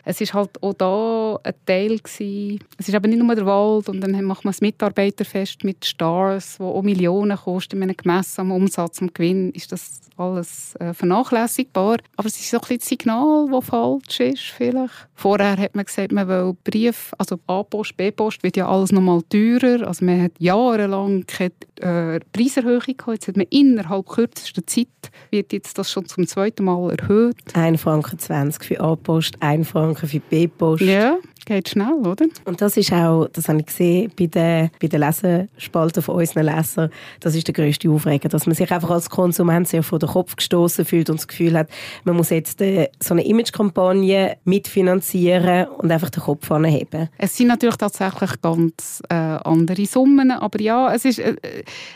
es 0.05 0.21
ist 0.21 0.35
halt 0.35 0.63
auch 0.63 0.75
da 0.75 1.39
ein 1.43 1.55
Teil 1.67 1.99
gewesen. 1.99 2.61
Es 2.79 2.89
ist 2.89 2.95
aber 2.95 3.09
nicht 3.09 3.23
nur 3.23 3.35
der 3.35 3.47
Wald 3.47 3.89
und 3.89 4.01
dann 4.01 4.13
macht 4.25 4.45
man 4.45 4.53
das 4.53 4.61
Mitarbeiterfest 4.61 5.65
mit 5.65 5.85
Stars, 5.85 6.61
wo 6.61 6.69
auch 6.69 6.83
Millionen 6.83 7.37
kosten. 7.37 7.89
Ich 7.89 7.97
gemessen 7.97 8.43
am 8.43 8.53
Umsatz, 8.53 9.01
am 9.01 9.13
Gewinn 9.13 9.51
ist 9.53 9.73
das 9.73 10.01
alles 10.17 10.77
äh, 10.77 10.93
vernachlässigbar. 10.93 11.99
Aber 12.17 12.27
es 12.27 12.39
ist 12.39 12.51
so 12.51 12.59
ein 12.59 12.61
bisschen 12.61 12.79
das 12.79 12.89
Signal, 12.89 13.49
das 13.51 13.65
falsch 13.65 14.21
ist 14.21 14.43
vielleicht. 14.43 15.09
Vorher 15.15 15.57
hat 15.57 15.75
man 15.75 15.85
gesagt, 15.85 16.13
man 16.13 16.29
will 16.29 16.57
Brief, 16.65 17.13
also 17.19 17.39
A-Post, 17.47 17.97
B-Post, 17.97 18.43
wird 18.43 18.57
ja 18.57 18.69
alles 18.69 18.93
nochmal 18.93 19.23
teurer. 19.23 19.87
Also 19.87 20.05
man 20.05 20.23
hat 20.23 20.33
jahrelang 20.39 21.25
keine 21.27 21.53
äh, 21.81 22.21
Preiserhöhung 22.33 22.97
gehabt. 22.97 23.13
Jetzt 23.13 23.29
hat 23.29 23.37
man 23.37 23.47
innerhalb 23.51 24.07
kürzester 24.07 24.67
Zeit 24.67 24.89
wird 25.31 25.53
jetzt 25.53 25.79
das 25.79 25.91
schon 25.91 26.07
zum 26.07 26.27
zweiten 26.27 26.65
Mal 26.65 26.97
erhöht. 26.99 27.37
1 27.55 27.81
Franken 27.81 28.19
20 28.19 28.65
für 28.65 28.81
A-Post, 28.81 29.37
1 29.41 29.69
Franken 29.69 29.94
für 29.95 30.21
B-Post. 30.21 30.83
Ja, 30.83 31.19
geht 31.45 31.69
schnell, 31.69 31.95
oder? 31.95 32.27
Und 32.45 32.61
das 32.61 32.77
ist 32.77 32.93
auch, 32.93 33.29
das 33.33 33.49
habe 33.49 33.61
ich 33.61 33.67
gesehen 33.67 34.13
bei 34.19 34.27
den, 34.27 34.71
bei 34.81 34.87
den 34.89 35.01
Lesenspalten 35.01 36.03
von 36.03 36.17
unseren 36.17 36.47
Lesern, 36.47 36.91
das 37.21 37.35
ist 37.35 37.47
der 37.47 37.55
grösste 37.55 37.91
Aufreger, 37.91 38.29
dass 38.29 38.47
man 38.47 38.55
sich 38.55 38.71
einfach 38.71 38.91
als 38.91 39.11
Konsument 39.11 39.69
sehr 39.69 39.83
vor 39.83 39.99
den 39.99 40.09
Kopf 40.09 40.37
gestoßen 40.37 40.85
fühlt 40.85 41.11
und 41.11 41.19
das 41.19 41.29
Gefühl 41.29 41.57
hat, 41.57 41.69
man 42.05 42.17
muss 42.17 42.31
jetzt 42.31 42.61
äh, 42.61 42.89
so 43.03 43.15
eine 43.15 43.25
Imagekampagne 43.25 44.37
mitfinanzieren 44.45 45.69
und 45.69 45.91
einfach 45.91 46.11
den 46.11 46.23
Kopf 46.23 46.51
anheben. 46.51 47.09
Es 47.19 47.37
sind 47.37 47.49
natürlich 47.49 47.77
tatsächlich 47.77 48.41
ganz 48.41 49.03
äh, 49.09 49.15
andere 49.15 49.87
Summen, 49.87 50.31
aber 50.31 50.61
ja, 50.61 50.95
es 50.95 51.05
ist, 51.05 51.19
äh, 51.19 51.37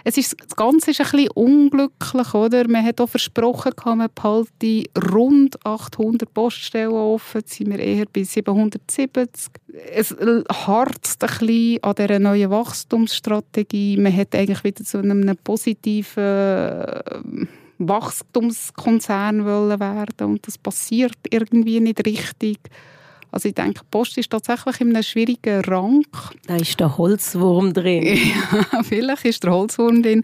es 0.05 0.17
ist, 0.17 0.37
das 0.45 0.57
Ganze 0.57 0.91
ist 0.91 1.01
ein 1.01 1.11
bisschen 1.11 1.31
unglücklich, 1.31 2.35
oder? 2.35 2.69
Man 2.69 2.85
hat 2.85 3.01
auch 3.01 3.09
versprochen, 3.09 3.73
man 3.85 4.09
behalte 4.15 4.85
rund 5.13 5.65
800 5.65 6.33
Poststellen 6.33 6.93
offen, 6.93 7.39
jetzt 7.39 7.55
sind 7.55 7.71
wir 7.71 7.79
eher 7.79 8.07
bei 8.13 8.23
770 8.23 9.11
es 9.95 10.17
harzt 10.67 11.23
ein 11.23 11.39
bisschen 11.39 11.83
an 11.83 11.95
dieser 11.95 12.19
neuen 12.19 12.51
Wachstumsstrategie. 12.51 13.97
Man 13.97 14.17
hat 14.17 14.35
eigentlich 14.35 14.65
wieder 14.65 14.85
zu 14.85 14.99
einem 14.99 15.37
positiven 15.43 16.23
äh, 16.23 17.47
Wachstumskonzern 17.79 19.47
werden 19.47 20.27
und 20.27 20.47
das 20.47 20.59
passiert 20.59 21.17
irgendwie 21.31 21.81
nicht 21.81 22.05
richtig. 22.05 22.59
Also 23.31 23.49
ich 23.49 23.55
denke, 23.55 23.81
die 23.81 23.87
Post 23.91 24.19
ist 24.19 24.31
tatsächlich 24.31 24.81
in 24.81 24.95
einem 24.95 25.03
schwierigen 25.03 25.61
Rang. 25.65 26.03
Da 26.47 26.57
ist 26.57 26.81
der 26.81 26.97
Holzwurm 26.97 27.73
drin. 27.73 28.05
ja, 28.73 28.83
vielleicht 28.83 29.25
ist 29.27 29.45
der 29.45 29.53
Holzwurm 29.53 30.03
drin. 30.03 30.23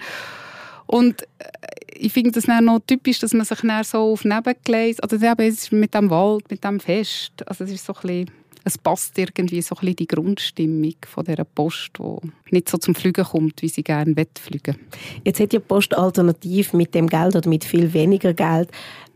Und 0.86 1.22
äh, 1.22 1.48
ich 1.96 2.12
finde 2.12 2.32
das 2.32 2.46
noch 2.46 2.80
typisch, 2.86 3.20
dass 3.20 3.32
man 3.32 3.44
sich 3.44 3.60
dann 3.60 3.84
so 3.84 4.12
auf 4.12 4.24
Nebengleis, 4.24 5.02
oder 5.02 5.14
eben 5.14 5.56
mit 5.72 5.94
dem 5.94 6.10
Wald, 6.10 6.50
mit 6.50 6.64
dem 6.64 6.80
Fest, 6.80 7.46
also 7.46 7.64
es 7.64 7.70
ist 7.70 7.86
so 7.86 7.94
ein 7.94 8.00
bisschen 8.00 8.30
es 8.64 8.78
passt 8.78 9.18
irgendwie 9.18 9.60
so 9.60 9.74
ein 9.74 9.80
bisschen 9.80 9.96
die 9.96 10.06
Grundstimmung 10.06 10.94
von 11.06 11.24
dieser 11.24 11.44
Post, 11.44 11.92
die 11.98 12.30
nicht 12.50 12.68
so 12.68 12.78
zum 12.78 12.94
Fliegen 12.94 13.24
kommt, 13.24 13.60
wie 13.62 13.68
sie 13.68 13.82
gerne 13.82 14.14
fliegen. 14.38 14.78
Jetzt 15.24 15.40
hat 15.40 15.52
die 15.52 15.58
Post 15.58 15.96
alternativ 15.96 16.72
mit 16.72 16.94
dem 16.94 17.06
Geld 17.06 17.36
oder 17.36 17.48
mit 17.48 17.64
viel 17.64 17.92
weniger 17.92 18.32
Geld 18.32 18.70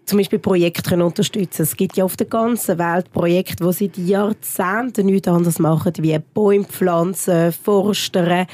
zum 0.05 0.19
Beispiel 0.19 0.39
Projekte 0.39 1.03
unterstützen. 1.05 1.63
Es 1.63 1.77
gibt 1.77 1.97
ja 1.99 2.05
auf 2.05 2.17
der 2.17 2.27
ganzen 2.27 2.79
Welt 2.79 3.13
Projekte, 3.13 3.65
die 3.65 3.73
seit 3.73 3.99
Jahrzehnten 3.99 5.07
nichts 5.07 5.29
anderes 5.29 5.59
machen, 5.59 5.93
wie 5.99 6.19
Bäume 6.19 6.65
pflanzen, 6.65 7.53
forstern, 7.53 8.47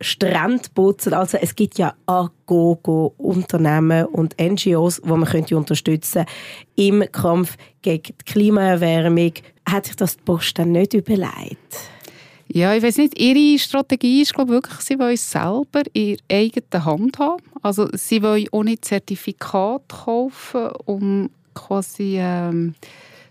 Strände 0.00 0.68
putzen. 0.74 1.14
Also 1.14 1.38
es 1.38 1.54
gibt 1.54 1.78
ja 1.78 1.94
Agogo 2.06 3.14
Unternehmen 3.16 4.06
und 4.06 4.36
NGOs, 4.40 5.00
die 5.02 5.08
man 5.08 5.24
könnte 5.24 5.56
unterstützen 5.56 6.26
im 6.74 7.04
Kampf 7.12 7.56
gegen 7.82 8.02
die 8.04 8.24
Klimaerwärmung, 8.24 9.32
hat 9.68 9.86
sich 9.86 9.96
das 9.96 10.16
die 10.16 10.22
Post 10.22 10.58
dann 10.58 10.72
nicht 10.72 10.94
überlegt? 10.94 11.90
Ja, 12.48 12.74
ich 12.74 12.82
weiß 12.82 12.98
nicht, 12.98 13.18
ihre 13.18 13.58
Strategie 13.58 14.22
ist 14.22 14.34
glaube 14.34 14.52
ich, 14.52 14.54
wirklich, 14.54 14.80
sie 14.80 14.98
wollen 14.98 15.16
selber 15.16 15.82
in 15.92 16.18
eigener 16.30 16.84
Hand 16.84 17.18
haben. 17.18 17.42
Also 17.62 17.88
sie 17.92 18.22
wollen 18.22 18.46
nicht 18.64 18.84
Zertifikat 18.84 19.88
kaufen, 19.88 20.68
um 20.84 21.30
quasi 21.54 22.18
ähm, 22.18 22.74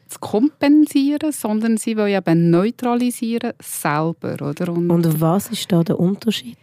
zu 0.08 0.20
kompensieren, 0.20 1.32
sondern 1.32 1.78
sie 1.78 1.98
wollen 1.98 2.16
eben 2.16 2.50
neutralisieren 2.50 3.54
selber. 3.62 4.34
Oder? 4.42 4.72
Und, 4.72 4.90
Und 4.90 5.22
was 5.22 5.50
ist 5.50 5.72
da 5.72 5.84
der 5.84 6.00
Unterschied? 6.00 6.58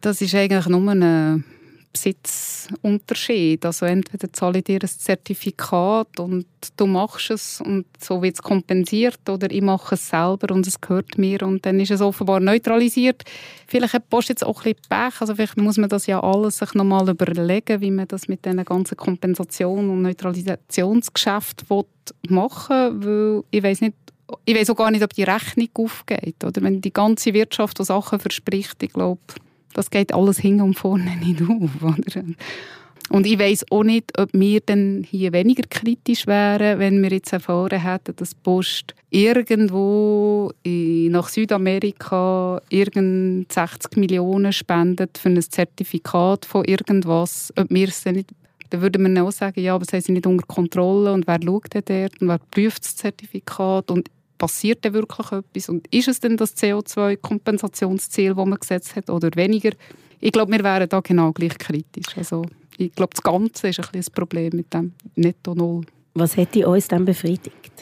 Das 0.00 0.20
ist 0.20 0.34
eigentlich 0.34 0.66
nur 0.66 0.90
eine 0.90 1.42
Besitzunterschied. 1.92 3.64
Also 3.66 3.86
entweder 3.86 4.32
zahle 4.32 4.58
ich 4.58 4.64
dir 4.64 4.78
ein 4.80 4.88
Zertifikat 4.88 6.20
und 6.20 6.46
du 6.76 6.86
machst 6.86 7.30
es 7.30 7.60
und 7.60 7.86
so 7.98 8.22
wird 8.22 8.34
es 8.34 8.42
kompensiert 8.42 9.28
oder 9.28 9.50
ich 9.50 9.62
mache 9.62 9.96
es 9.96 10.08
selber 10.08 10.54
und 10.54 10.66
es 10.66 10.80
gehört 10.80 11.18
mir 11.18 11.42
und 11.42 11.66
dann 11.66 11.80
ist 11.80 11.90
es 11.90 12.00
offenbar 12.00 12.40
neutralisiert. 12.40 13.24
Vielleicht 13.66 13.94
hat 13.94 14.04
die 14.04 14.08
Post 14.08 14.28
jetzt 14.28 14.44
auch 14.44 14.64
ein 14.64 14.74
bisschen 14.74 14.88
Pech, 14.88 15.20
also 15.20 15.34
vielleicht 15.34 15.56
muss 15.56 15.78
man 15.78 15.88
das 15.88 16.06
ja 16.06 16.22
alles 16.22 16.58
sich 16.58 16.74
nochmal 16.74 17.08
überlegen, 17.08 17.80
wie 17.80 17.90
man 17.90 18.08
das 18.08 18.28
mit 18.28 18.44
diesen 18.44 18.64
ganzen 18.64 18.96
Kompensation- 18.96 19.90
und 19.90 20.02
Neutralisationsgeschäften 20.02 21.84
machen 22.28 23.02
will, 23.02 23.36
weil 23.36 23.44
ich 23.50 23.62
weiß 23.62 23.80
nicht, 23.80 23.94
ich 24.44 24.54
weiß 24.54 24.70
auch 24.70 24.76
gar 24.76 24.90
nicht, 24.90 25.02
ob 25.02 25.12
die 25.12 25.24
Rechnung 25.24 25.68
aufgeht. 25.74 26.44
Oder 26.44 26.62
wenn 26.62 26.80
die 26.80 26.92
ganze 26.92 27.34
Wirtschaft 27.34 27.78
so 27.78 27.84
Sachen 27.84 28.20
verspricht, 28.20 28.82
ich 28.82 28.92
glaube, 28.92 29.20
das 29.74 29.90
geht 29.90 30.12
alles 30.14 30.38
hin 30.38 30.60
und 30.60 30.74
vorne 30.74 31.16
nicht 31.16 31.42
auf. 31.48 31.82
Oder? 31.82 32.24
Und 33.10 33.26
ich 33.26 33.40
weiß 33.40 33.64
auch 33.72 33.82
nicht, 33.82 34.16
ob 34.18 34.28
wir 34.32 34.60
dann 34.60 35.04
hier 35.08 35.32
weniger 35.32 35.64
kritisch 35.68 36.28
wären, 36.28 36.78
wenn 36.78 37.02
wir 37.02 37.10
jetzt 37.10 37.32
erfahren 37.32 37.80
hätten, 37.80 38.14
dass 38.14 38.36
Post 38.36 38.94
irgendwo 39.10 40.52
nach 40.64 41.28
Südamerika 41.28 42.62
irgend 42.68 43.52
60 43.52 43.96
Millionen 43.96 44.52
spendet 44.52 45.18
für 45.18 45.28
ein 45.28 45.42
Zertifikat 45.42 46.44
von 46.44 46.64
irgendwas. 46.64 47.52
Ob 47.56 47.68
wir 47.68 47.88
es 47.88 48.04
dann 48.04 48.14
nicht 48.14 48.30
dann 48.70 48.82
würde 48.82 49.00
man 49.00 49.18
auch 49.18 49.32
sagen, 49.32 49.60
ja, 49.60 49.74
aber 49.74 49.84
das 49.84 50.04
sie 50.04 50.12
nicht 50.12 50.28
unter 50.28 50.46
Kontrolle 50.46 51.12
und 51.12 51.26
wer 51.26 51.40
schaut 51.42 51.74
dort 51.74 52.20
und 52.20 52.28
wer 52.28 52.38
prüft 52.52 52.84
das 52.84 52.94
Zertifikat 52.94 53.90
und 53.90 54.08
passiert 54.40 54.82
denn 54.84 54.94
wirklich 54.94 55.30
etwas 55.30 55.68
und 55.68 55.86
ist 55.94 56.08
es 56.08 56.18
denn 56.18 56.36
das 56.36 56.56
CO2-Kompensationsziel, 56.56 58.34
das 58.34 58.46
man 58.46 58.58
gesetzt 58.58 58.96
hat 58.96 59.10
oder 59.10 59.28
weniger? 59.36 59.70
Ich 60.18 60.32
glaube, 60.32 60.52
wir 60.52 60.64
wären 60.64 60.88
da 60.88 61.00
genau 61.00 61.30
gleich 61.32 61.56
kritisch. 61.58 62.16
Also, 62.16 62.44
ich 62.78 62.92
glaube, 62.94 63.12
das 63.14 63.22
Ganze 63.22 63.68
ist 63.68 63.78
ein 63.78 63.82
bisschen 63.82 64.00
das 64.00 64.10
Problem 64.10 64.50
mit 64.56 64.72
dem 64.72 64.94
Netto 65.14 65.54
Null. 65.54 65.84
Was 66.14 66.36
hätte 66.36 66.66
uns 66.66 66.88
dann 66.88 67.04
befriedigt? 67.04 67.72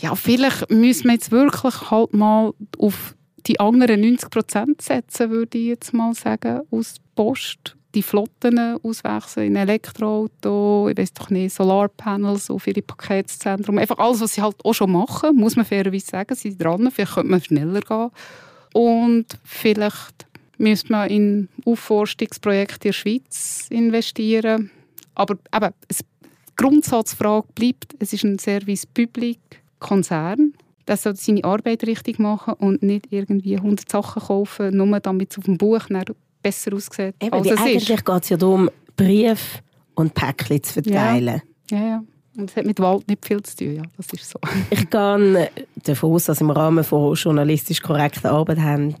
Ja, 0.00 0.14
vielleicht 0.14 0.70
müssen 0.70 1.04
wir 1.04 1.14
jetzt 1.14 1.32
wirklich 1.32 1.90
halt 1.90 2.14
mal 2.14 2.52
auf 2.78 3.14
die 3.46 3.58
anderen 3.58 4.00
90 4.00 4.30
Prozent 4.30 4.82
setzen, 4.82 5.30
würde 5.30 5.58
ich 5.58 5.66
jetzt 5.66 5.92
mal 5.92 6.14
sagen, 6.14 6.60
aus 6.70 6.96
Post 7.16 7.76
die 7.96 8.02
Flotten 8.02 8.78
auswechseln 8.82 9.46
in 9.46 9.56
Elektroauto, 9.56 10.88
ich 10.90 10.98
weiß 10.98 11.14
doch 11.14 11.30
nicht, 11.30 11.54
Solarpanels 11.54 12.50
auf 12.50 12.66
ihre 12.66 12.82
Paketszentrum. 12.82 13.78
Einfach 13.78 13.98
alles, 13.98 14.20
was 14.20 14.34
sie 14.34 14.42
halt 14.42 14.62
auch 14.64 14.74
schon 14.74 14.92
machen, 14.92 15.34
muss 15.34 15.56
man 15.56 15.64
fairerweise 15.64 16.06
sagen, 16.06 16.34
sie 16.34 16.50
sind 16.50 16.62
dran, 16.62 16.90
vielleicht 16.90 17.14
könnte 17.14 17.30
man 17.30 17.40
schneller 17.40 17.80
gehen. 17.80 18.10
Und 18.74 19.26
vielleicht 19.44 20.26
müsste 20.58 20.92
man 20.92 21.08
in 21.08 21.48
Aufforstungsprojekte 21.64 22.88
in 22.88 22.88
der 22.88 22.92
Schweiz 22.92 23.66
investieren. 23.70 24.70
Aber 25.14 25.36
eben, 25.54 25.72
die 25.90 26.04
Grundsatzfrage 26.56 27.48
bleibt, 27.54 27.96
es 27.98 28.12
ist 28.12 28.24
ein 28.24 28.38
Service 28.38 28.86
Public 28.86 29.38
Konzern. 29.78 30.52
Der 30.86 30.98
soll 30.98 31.16
seine 31.16 31.44
Arbeit 31.44 31.86
richtig 31.86 32.18
machen 32.18 32.54
und 32.54 32.82
nicht 32.82 33.06
irgendwie 33.10 33.56
100 33.56 33.90
Sachen 33.90 34.22
kaufen, 34.22 34.76
nur 34.76 35.00
damit 35.00 35.32
es 35.32 35.38
auf 35.38 35.44
dem 35.44 35.56
Buch 35.56 35.88
besser 36.42 36.74
aussieht, 36.74 37.14
Eben, 37.20 37.32
als 37.32 37.50
es 37.50 37.58
eigentlich 37.58 38.04
geht 38.04 38.22
es 38.22 38.28
ja 38.28 38.36
darum, 38.36 38.70
Brief 38.96 39.62
und 39.94 40.14
Päckchen 40.14 40.62
zu 40.62 40.74
verteilen. 40.74 41.42
Ja, 41.70 41.78
ja. 41.78 41.86
ja. 41.86 42.04
Und 42.36 42.50
es 42.50 42.56
hat 42.56 42.66
mit 42.66 42.78
Wald 42.80 43.08
nicht 43.08 43.24
viel 43.24 43.42
zu 43.42 43.56
tun, 43.56 43.76
ja, 43.76 43.82
das 43.96 44.06
ist 44.12 44.28
so. 44.28 44.38
ich 44.70 44.90
gehe 44.90 45.50
davon 45.84 46.12
aus, 46.12 46.24
dass 46.26 46.40
im 46.40 46.50
Rahmen 46.50 46.84
von 46.84 47.14
journalistisch 47.14 47.80
korrekter 47.80 48.30
Arbeit 48.30 48.58
haben 48.58 48.94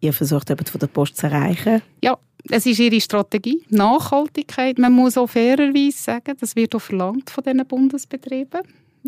ihr 0.00 0.12
versucht, 0.12 0.48
jemanden 0.48 0.70
von 0.70 0.78
der 0.80 0.86
Post 0.86 1.16
zu 1.16 1.26
erreichen. 1.26 1.82
Ja, 2.02 2.18
es 2.48 2.66
ist 2.66 2.78
ihre 2.78 3.00
Strategie, 3.00 3.62
Nachhaltigkeit. 3.68 4.78
Man 4.78 4.92
muss 4.92 5.18
auch 5.18 5.28
fairerweise 5.28 6.02
sagen, 6.02 6.34
das 6.40 6.56
wird 6.56 6.74
auch 6.74 6.80
verlangt 6.80 7.30
von 7.30 7.44
diesen 7.44 7.66
Bundesbetrieben. 7.66 8.60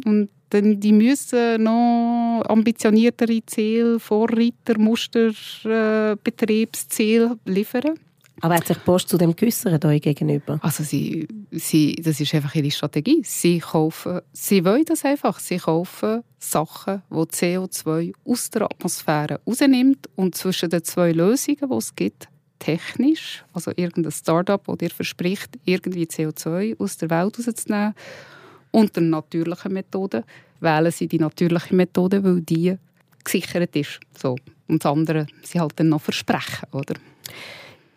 Und 0.05 0.29
dann, 0.51 0.79
die 0.81 0.93
müssen 0.93 1.63
noch 1.63 2.43
ambitioniertere 2.47 3.41
Ziele, 3.47 3.99
Vorreiter, 3.99 4.79
Musterbetriebsziele 4.79 7.39
äh, 7.47 7.51
liefern. 7.51 7.99
Aber 8.41 8.57
hat 8.57 8.67
sich 8.67 8.77
die 8.77 8.83
Post 8.83 9.09
zu 9.09 9.17
dem 9.17 9.37
geäussert 9.37 9.85
euch 9.85 10.03
gegenüber? 10.03 10.59
Also 10.63 10.83
sie, 10.83 11.29
sie, 11.53 11.95
das 11.95 12.19
ist 12.19 12.35
einfach 12.35 12.53
ihre 12.55 12.73
Strategie. 12.73 13.23
Sie 13.25 13.61
kaufen, 13.61 14.21
sie 14.33 14.65
wollen 14.65 14.85
das 14.85 15.05
einfach. 15.05 15.39
Sie 15.39 15.59
kaufen 15.59 16.25
Sachen, 16.39 17.03
die 17.09 17.15
CO2 17.15 18.13
aus 18.25 18.51
der 18.51 18.63
Atmosphäre 18.63 19.41
rausnimmt 19.47 20.09
und 20.17 20.35
zwischen 20.35 20.71
den 20.71 20.83
zwei 20.83 21.13
Lösungen, 21.13 21.71
die 21.71 21.77
es 21.77 21.95
gibt, 21.95 22.29
technisch, 22.59 23.45
also 23.53 23.71
irgendein 23.77 24.13
Startup, 24.13 24.65
das 24.65 24.79
dir 24.79 24.91
verspricht, 24.91 25.51
irgendwie 25.65 26.05
CO2 26.05 26.81
aus 26.81 26.97
der 26.97 27.11
Welt 27.11 27.39
rauszunehmen, 27.39 27.95
und 28.73 28.97
der 28.97 29.05
natürlichen 29.05 29.73
Methode, 29.73 30.25
wählen 30.61 30.91
sie 30.91 31.07
die 31.07 31.19
natürliche 31.19 31.75
Methode, 31.75 32.25
weil 32.25 32.41
die 32.41 32.77
gesichert 33.23 33.77
ist. 33.77 34.01
So. 34.19 34.37
Und 34.69 34.85
das 34.85 34.93
andere 34.93 35.27
sie 35.43 35.61
halt 35.61 35.75
dann 35.77 35.91
noch 35.91 36.01
versprechen, 36.01 36.67
oder? 36.73 36.95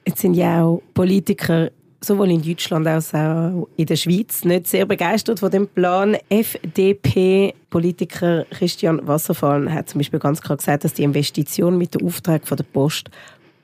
Jetzt 0.06 0.22
sind 0.22 0.36
ja 0.36 0.64
auch 0.64 0.84
Politiker 0.94 1.72
sowohl 2.02 2.32
in 2.32 2.42
Deutschland 2.42 2.88
als 2.88 3.14
auch 3.14 3.68
in 3.76 3.86
der 3.88 3.96
Schweiz 3.96 4.44
nicht 4.46 4.68
sehr 4.68 4.86
begeistert 4.86 5.40
von 5.40 5.50
dem 5.50 5.68
Plan. 5.68 6.16
FDP-Politiker 6.30 8.46
Christian 8.52 9.08
Wasserfall 9.08 9.74
hat 9.74 9.90
zum 9.90 9.98
Beispiel 10.00 10.20
ganz 10.20 10.40
klar 10.42 10.58
gesagt, 10.58 10.84
dass 10.84 10.94
die 10.94 11.02
Investitionen 11.04 11.80
mit 11.80 11.96
dem 11.96 12.06
Auftrag 12.06 12.48
von 12.48 12.58
der 12.58 12.66
Post 12.66 13.10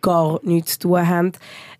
gar 0.01 0.39
nichts 0.43 0.79
zu 0.79 0.87
tun 0.87 1.07
haben. 1.07 1.33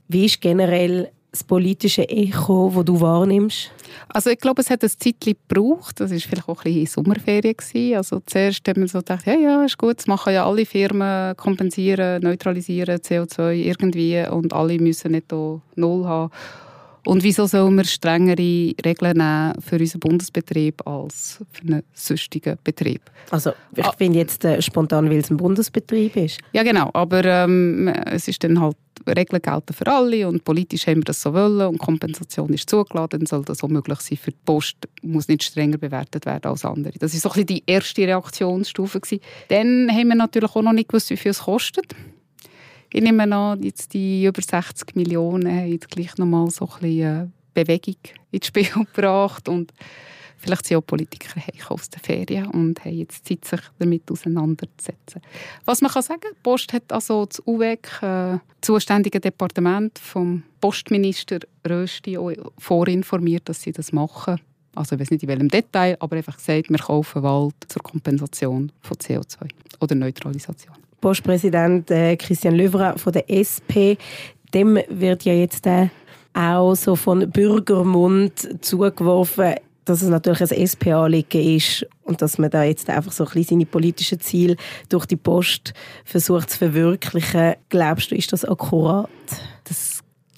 Wie 0.08 0.26
ist 0.26 0.42
generell 0.42 1.10
das 1.32 1.44
politische 1.44 2.08
Echo, 2.10 2.74
das 2.76 2.86
du 2.86 3.00
wahrnimmst? 3.00 3.72
Also 4.10 4.30
ich 4.30 4.40
glaube, 4.40 4.62
es 4.62 4.70
hat 4.70 4.84
ein 4.84 4.90
Zeitchen 4.90 5.36
gebraucht. 5.48 6.00
Das 6.00 6.12
war 6.12 6.20
vielleicht 6.20 6.50
auch 6.50 6.66
ein 6.66 6.74
bisschen 6.74 7.04
Sommerferien. 7.04 7.56
Gewesen. 7.56 7.96
Also 7.96 8.22
zuerst 8.26 8.68
haben 8.68 8.82
wir 8.82 8.88
so 8.88 9.00
gedacht, 9.00 9.26
ja, 9.26 9.36
ja, 9.36 9.64
ist 9.64 9.78
gut, 9.78 10.00
das 10.00 10.08
machen 10.08 10.34
ja 10.34 10.46
alle 10.46 10.66
Firmen, 10.66 11.36
kompensieren, 11.38 12.22
neutralisieren 12.22 13.00
CO2 13.00 13.54
irgendwie 13.54 14.26
und 14.30 14.54
alle 14.54 14.78
müssen 14.78 15.12
netto 15.12 15.62
null 15.76 16.06
haben. 16.06 16.32
Und 17.06 17.24
wieso 17.24 17.48
sollen 17.48 17.76
wir 17.76 17.86
strengere 17.86 18.38
Regeln 18.38 19.18
nehmen 19.18 19.54
für 19.60 19.78
unseren 19.78 20.00
Bundesbetrieb 20.00 20.86
als 20.88 21.40
für 21.52 21.62
einen 21.64 21.84
sonstigen 21.94 22.58
Betrieb? 22.64 23.02
Also 23.32 23.52
ich 23.76 23.86
ah. 23.86 23.94
finde 23.98 24.20
jetzt 24.20 24.46
äh, 24.46 24.62
spontan, 24.62 25.10
weil 25.10 25.18
es 25.18 25.32
ein 25.32 25.38
Bundesbetrieb 25.38 26.16
ist. 26.16 26.40
Ja 26.54 26.64
genau, 26.64 26.92
aber 26.94 27.26
ähm, 27.26 27.88
es 27.88 28.28
ist 28.28 28.44
dann 28.44 28.60
halt, 28.60 28.76
Regeln 29.08 29.42
gelten 29.42 29.74
für 29.74 29.88
alle 29.88 30.28
und 30.28 30.44
politisch 30.44 30.86
haben 30.86 30.98
wir 30.98 31.06
das 31.06 31.24
so 31.24 31.34
wollen 31.34 31.68
und 31.68 31.80
Kompensation 31.80 32.54
ist 32.54 32.70
zugeladen, 32.70 33.22
dann 33.22 33.26
soll 33.26 33.44
das 33.44 33.64
auch 33.64 33.68
möglich 33.68 34.00
sein 34.00 34.18
für 34.18 34.30
die 34.30 34.38
Post, 34.46 34.78
muss 35.02 35.28
nicht 35.28 35.44
strenger 35.44 35.80
bewertet 35.80 36.28
werden 36.28 36.46
als 36.46 36.66
andere. 36.66 36.94
Das 37.00 37.16
ist 37.16 37.24
so 37.24 37.30
ein 37.30 37.34
bisschen 37.34 37.48
die 37.48 37.64
erste 37.66 38.04
Reaktionsstufe 38.04 39.00
gewesen. 39.00 39.22
Dann 39.48 39.90
haben 39.90 40.10
wir 40.10 40.16
natürlich 40.16 40.56
auch 40.56 40.62
noch 40.62 40.74
nicht 40.74 40.90
gewusst, 40.90 41.10
wie 41.10 41.18
viel 41.18 41.32
es 41.32 41.40
kostet. 41.40 41.96
Ich 42.94 43.02
nehme 43.02 43.24
an, 43.34 43.64
jetzt 43.64 43.94
die 43.94 44.26
über 44.26 44.42
60 44.42 44.96
Millionen 44.96 45.48
haben 45.48 45.72
jetzt 45.72 45.90
gleich 45.90 46.18
nochmal 46.18 46.50
so 46.50 46.66
ein 46.66 46.72
bisschen 46.82 47.24
äh, 47.24 47.28
Bewegung 47.54 47.96
ins 48.32 48.48
Spiel 48.48 48.66
gebracht 48.94 49.48
und 49.48 49.72
vielleicht 50.38 50.66
sind 50.66 50.78
auch 50.78 50.86
Politiker 50.86 51.40
aus 51.70 51.90
den 51.90 52.02
Ferien 52.02 52.48
und 52.48 52.84
haben 52.84 52.98
jetzt 52.98 53.26
Zeit, 53.26 53.46
sich 53.46 53.62
damit 53.80 54.12
auseinanderzusetzen. 54.12 55.22
Was 55.64 55.82
man 55.82 55.90
kann 55.90 56.02
sagen, 56.02 56.22
die 56.32 56.42
Post 56.44 56.74
hat 56.74 56.92
also 56.92 57.26
das 57.26 57.42
UWEG, 57.46 57.88
äh, 58.02 58.40
zuständige 58.60 59.22
Departement 59.22 59.98
vom 59.98 60.44
Postminister 60.60 61.40
Rösti 61.68 62.18
vorinformiert, 62.58 63.48
dass 63.48 63.62
sie 63.62 63.72
das 63.72 63.94
machen. 63.94 64.42
Also 64.76 64.96
ich 64.96 65.02
weiß 65.02 65.12
nicht 65.12 65.24
in 65.24 65.30
welchem 65.30 65.50
Detail, 65.50 65.96
aber 66.00 66.18
einfach 66.18 66.36
gesagt, 66.36 66.70
wir 66.70 66.78
kaufen 66.78 67.24
Wald 67.24 67.56
zur 67.68 67.84
Kompensation 67.84 68.72
von 68.82 68.98
CO2 68.98 69.48
oder 69.80 69.96
Neutralisation. 69.96 70.81
Postpräsident 71.02 71.90
äh, 71.92 72.16
Christian 72.16 72.56
Löwra 72.56 72.96
von 72.98 73.12
der 73.12 73.30
SP, 73.30 73.98
dem 74.54 74.80
wird 74.90 75.26
ja 75.26 75.34
jetzt 75.34 75.66
äh, 75.66 75.90
auch 76.34 76.76
so 76.76 76.96
von 76.96 77.30
Bürgermund 77.30 78.64
zugeworfen, 78.64 79.56
dass 79.86 80.04
es 80.04 80.10
natürlich 80.10 80.42
ein 80.42 80.62
SP-Anliegen 80.62 81.58
ist 81.58 81.86
und 82.04 82.22
dass 82.22 82.38
man 82.38 82.52
da 82.52 82.64
jetzt 82.64 82.90
einfach 82.90 83.12
so 83.12 83.26
ein 83.26 83.32
bisschen 83.32 83.58
seine 83.58 83.66
politischen 83.66 84.20
Ziele 84.20 84.56
durch 84.90 85.06
die 85.06 85.18
Post 85.18 85.74
versucht 86.06 86.52
zu 86.52 86.60
verwirklichen. 86.60 87.56
Glaubst 87.70 88.12
du, 88.12 88.16
ist 88.16 88.32
das 88.32 88.46
akkurat? 88.46 89.10
Das 89.64 89.91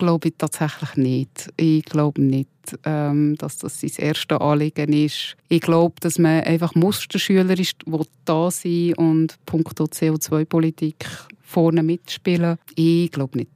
glaube 0.04 0.30
ich 0.30 0.36
tatsächlich 0.38 0.96
nicht. 0.96 1.50
Ich 1.58 1.86
glaube 1.86 2.22
nicht, 2.22 2.50
ähm, 2.84 3.36
dass 3.38 3.58
das 3.58 3.80
sein 3.80 3.92
erstes 3.98 4.40
Anliegen 4.40 4.92
ist. 4.92 5.36
Ich 5.50 5.62
glaube, 5.62 5.96
dass 6.02 6.20
man 6.20 6.44
einfach 6.44 6.76
Musterschüler 6.76 7.58
ist, 7.58 7.78
die 7.86 8.00
da 8.26 8.52
sind 8.52 8.98
und 8.98 9.38
punkto 9.46 9.86
CO2-Politik 9.86 11.06
vorne 11.42 11.84
mitspielen. 11.84 12.58
Ich 12.76 13.12
glaube 13.12 13.38
nicht, 13.38 13.52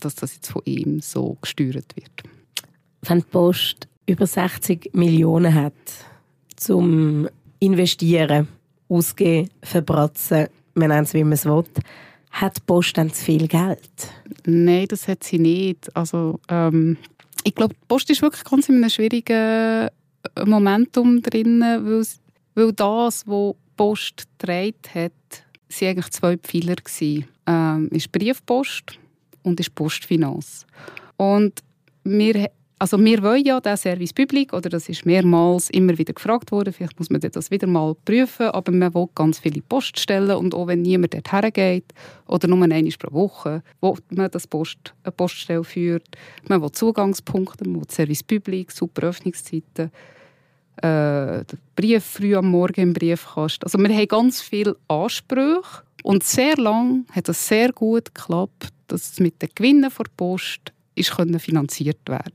dass 0.00 0.14
das 0.14 0.34
jetzt 0.34 0.50
von 0.50 0.62
ihm 0.64 1.00
so 1.00 1.36
gesteuert 1.40 1.96
wird. 1.96 2.22
Wenn 3.02 3.18
die 3.18 3.24
Post 3.24 3.88
über 4.06 4.26
60 4.26 4.90
Millionen 4.94 5.54
hat 5.54 5.72
zum 6.56 7.28
Investieren, 7.58 8.48
Ausgeben, 8.88 9.48
Verbratzen, 9.62 10.48
man 10.74 10.88
nennt 10.88 11.08
es 11.08 11.14
wie 11.14 11.24
man 11.24 11.32
es 11.34 11.44
will, 11.44 11.64
hat 12.30 12.56
die 12.56 12.60
Post 12.66 12.96
dann 12.96 13.12
zu 13.12 13.24
viel 13.24 13.48
Geld? 13.48 13.90
Nein, 14.46 14.86
das 14.88 15.08
hat 15.08 15.24
sie 15.24 15.38
nicht. 15.38 15.94
Also, 15.96 16.40
ähm, 16.48 16.96
ich 17.44 17.54
glaube, 17.54 17.74
die 17.74 17.86
Post 17.86 18.10
ist 18.10 18.22
wirklich 18.22 18.44
ganz 18.44 18.68
in 18.68 18.76
einem 18.76 18.90
schwierigen 18.90 19.88
äh, 20.34 20.44
Momentum 20.44 21.22
drin, 21.22 21.60
weil, 21.60 22.04
weil 22.54 22.72
das, 22.72 23.26
was 23.26 23.52
die 23.54 23.58
Post 23.76 24.26
getragen 24.38 24.74
hat, 24.94 25.12
waren 25.68 25.88
eigentlich 25.88 26.10
zwei 26.10 26.36
Pfeiler. 26.36 26.76
Ähm, 27.46 27.88
ist 27.92 28.12
Briefpost 28.12 28.98
und 29.42 29.60
ist 29.60 29.74
Postfinanz. 29.74 30.66
Und 31.16 31.62
wir 32.04 32.50
also 32.80 32.98
wir 32.98 33.22
wollen 33.22 33.44
ja 33.44 33.60
den 33.60 33.76
Service 33.76 34.14
Public, 34.14 34.54
oder 34.54 34.70
das 34.70 34.88
ist 34.88 35.04
mehrmals 35.04 35.68
immer 35.68 35.98
wieder 35.98 36.14
gefragt 36.14 36.50
worden, 36.50 36.72
vielleicht 36.72 36.98
muss 36.98 37.10
man 37.10 37.20
das 37.20 37.50
wieder 37.50 37.66
mal 37.66 37.94
prüfen, 38.06 38.46
aber 38.46 38.72
man 38.72 38.94
will 38.94 39.06
ganz 39.14 39.38
viele 39.38 39.60
Poststellen 39.60 40.34
und 40.34 40.54
auch 40.54 40.66
wenn 40.66 40.80
niemand 40.80 41.12
dort 41.12 41.30
hergeht 41.30 41.92
oder 42.26 42.48
nur 42.48 42.62
einmal 42.62 42.90
pro 42.98 43.12
Woche, 43.12 43.62
wo 43.82 43.98
man 44.08 44.30
das 44.30 44.46
Post, 44.46 44.94
eine 45.04 45.12
Poststelle 45.12 45.62
führt, 45.62 46.08
man 46.48 46.62
will 46.62 46.72
Zugangspunkte, 46.72 47.68
man 47.68 47.82
will 47.82 47.90
Service 47.90 48.22
Public, 48.22 48.70
super 48.72 49.08
Öffnungszeiten, 49.08 49.90
äh, 50.82 51.44
Brief 51.76 52.02
früh 52.02 52.34
am 52.34 52.50
Morgen 52.50 52.80
im 52.80 52.92
Briefkasten. 52.94 53.64
Also 53.64 53.78
wir 53.78 53.94
haben 53.94 54.08
ganz 54.08 54.40
viele 54.40 54.74
Ansprüche 54.88 55.82
und 56.02 56.24
sehr 56.24 56.56
lang 56.56 57.04
hat 57.12 57.28
es 57.28 57.46
sehr 57.46 57.72
gut 57.74 58.14
geklappt, 58.14 58.68
dass 58.88 59.12
es 59.12 59.20
mit 59.20 59.42
den 59.42 59.50
Gewinnen 59.54 59.82
der 59.82 60.04
Post 60.16 60.72
ist 61.00 61.42
finanziert 61.42 62.00
werden 62.06 62.32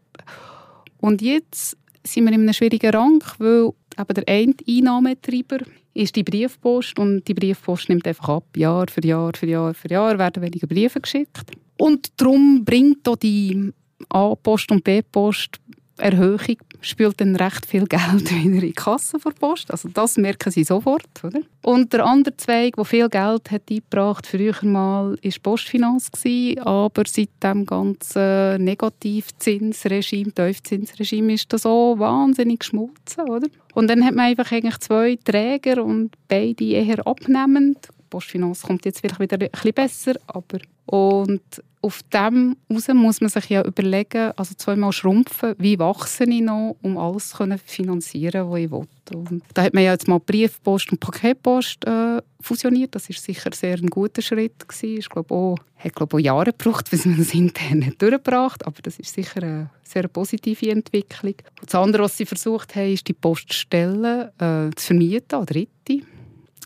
und 1.05 1.21
jetzt 1.21 1.77
sind 2.03 2.25
wir 2.25 2.33
in 2.33 2.41
einem 2.41 2.53
schwierigen 2.53 2.91
Rang, 2.91 3.23
weil 3.37 3.69
eben 3.99 4.13
der 4.15 4.27
eine 4.27 4.53
Einnahmetreiber 4.67 5.59
ist 5.93 6.15
die 6.15 6.23
Briefpost 6.23 6.97
und 6.99 7.27
die 7.27 7.33
Briefpost 7.33 7.89
nimmt 7.89 8.07
einfach 8.07 8.29
ab. 8.29 8.45
Jahr 8.55 8.85
für 8.89 9.05
Jahr 9.05 9.31
für 9.35 9.47
Jahr 9.47 9.73
für 9.73 9.89
Jahr 9.89 10.17
werden 10.17 10.43
weniger 10.43 10.67
Briefe 10.67 10.99
geschickt. 10.99 11.51
Und 11.77 12.09
darum 12.17 12.65
bringt 12.65 13.07
auch 13.07 13.15
die 13.15 13.71
A-Post 14.09 14.71
und 14.71 14.83
B-Post 14.83 15.59
Erhöhung 15.97 16.57
spült 16.81 17.21
dann 17.21 17.35
recht 17.35 17.65
viel 17.65 17.85
Geld 17.85 18.29
wieder 18.35 18.55
in 18.55 18.59
die 18.59 18.73
Kasse 18.73 19.19
vor 19.19 19.33
Post. 19.33 19.71
Also 19.71 19.89
das 19.89 20.17
merken 20.17 20.51
sie 20.51 20.63
sofort. 20.63 21.07
Oder? 21.23 21.41
Und 21.63 21.93
der 21.93 22.05
andere 22.05 22.35
Zweig, 22.37 22.75
der 22.75 22.85
viel 22.85 23.09
Geld 23.09 23.51
hat 23.51 23.63
eingebracht 23.69 24.27
früher 24.27 24.55
mal, 24.63 25.17
war 25.21 25.31
Postfinanz. 25.41 26.11
Gewesen, 26.11 26.59
aber 26.59 27.03
seit 27.07 27.29
dem 27.41 27.65
ganzen 27.65 28.63
Negativzinsregime, 28.63 30.31
Tiefzinsregime, 30.31 31.33
ist 31.33 31.51
das 31.51 31.63
so 31.63 31.95
wahnsinnig 31.97 32.59
geschmolzen. 32.59 33.29
Oder? 33.29 33.47
Und 33.73 33.89
dann 33.89 34.05
hat 34.05 34.15
man 34.15 34.25
einfach 34.25 34.51
eigentlich 34.51 34.77
zwei 34.79 35.17
Träger 35.23 35.83
und 35.83 36.11
beide 36.27 36.65
eher 36.65 37.05
abnehmend. 37.07 37.89
Postfinanz 38.15 38.61
kommt 38.61 38.85
jetzt 38.85 39.01
vielleicht 39.01 39.19
wieder 39.19 39.37
ein 39.37 39.49
bisschen 39.51 39.73
besser, 39.73 40.13
aber 40.27 40.59
und 40.85 41.41
auf 41.81 42.01
dem 42.13 42.55
raus 42.71 42.87
muss 42.93 43.19
man 43.21 43.29
sich 43.29 43.49
ja 43.49 43.63
überlegen, 43.63 44.31
also 44.37 44.53
zweimal 44.55 44.93
schrumpfen, 44.93 45.53
wie 45.57 45.77
wachse 45.77 46.23
ich 46.23 46.41
noch, 46.41 46.77
um 46.81 46.97
alles 46.97 47.31
zu 47.31 47.57
finanzieren, 47.65 48.49
was 48.49 48.59
ich 48.59 48.71
will. 48.71 48.87
Und 49.13 49.43
da 49.53 49.63
hat 49.63 49.73
man 49.73 49.83
ja 49.83 49.91
jetzt 49.91 50.07
mal 50.07 50.19
Briefpost 50.19 50.91
und 50.91 50.99
Paketpost 50.99 51.85
äh, 51.85 52.21
fusioniert. 52.39 52.95
Das 52.95 53.09
ist 53.09 53.23
sicher 53.23 53.49
sehr 53.53 53.75
ein 53.75 53.87
guter 53.87 54.21
Schritt 54.21 54.67
gewesen. 54.67 54.99
Ich 54.99 55.09
glaube 55.09 55.33
auch, 55.35 55.57
hat 55.77 55.93
glaube 55.93 56.15
auch 56.15 56.21
Jahre 56.21 56.53
gebraucht, 56.53 56.89
bis 56.89 57.05
man 57.05 57.17
das 57.17 57.33
intern 57.33 57.93
durchgebracht 57.97 58.65
aber 58.65 58.81
das 58.81 58.97
ist 58.97 59.13
sicher 59.13 59.43
eine 59.43 59.69
sehr 59.83 60.07
positive 60.07 60.71
Entwicklung. 60.71 61.35
Und 61.59 61.67
das 61.67 61.75
andere, 61.75 62.03
was 62.03 62.15
sie 62.15 62.25
versucht 62.25 62.75
haben, 62.75 62.93
ist 62.93 63.07
die 63.07 63.13
Poststellen 63.13 64.29
äh, 64.39 64.71
zu 64.75 64.85
vermieten 64.87 65.35
an 65.35 65.45
Dritte 65.45 66.01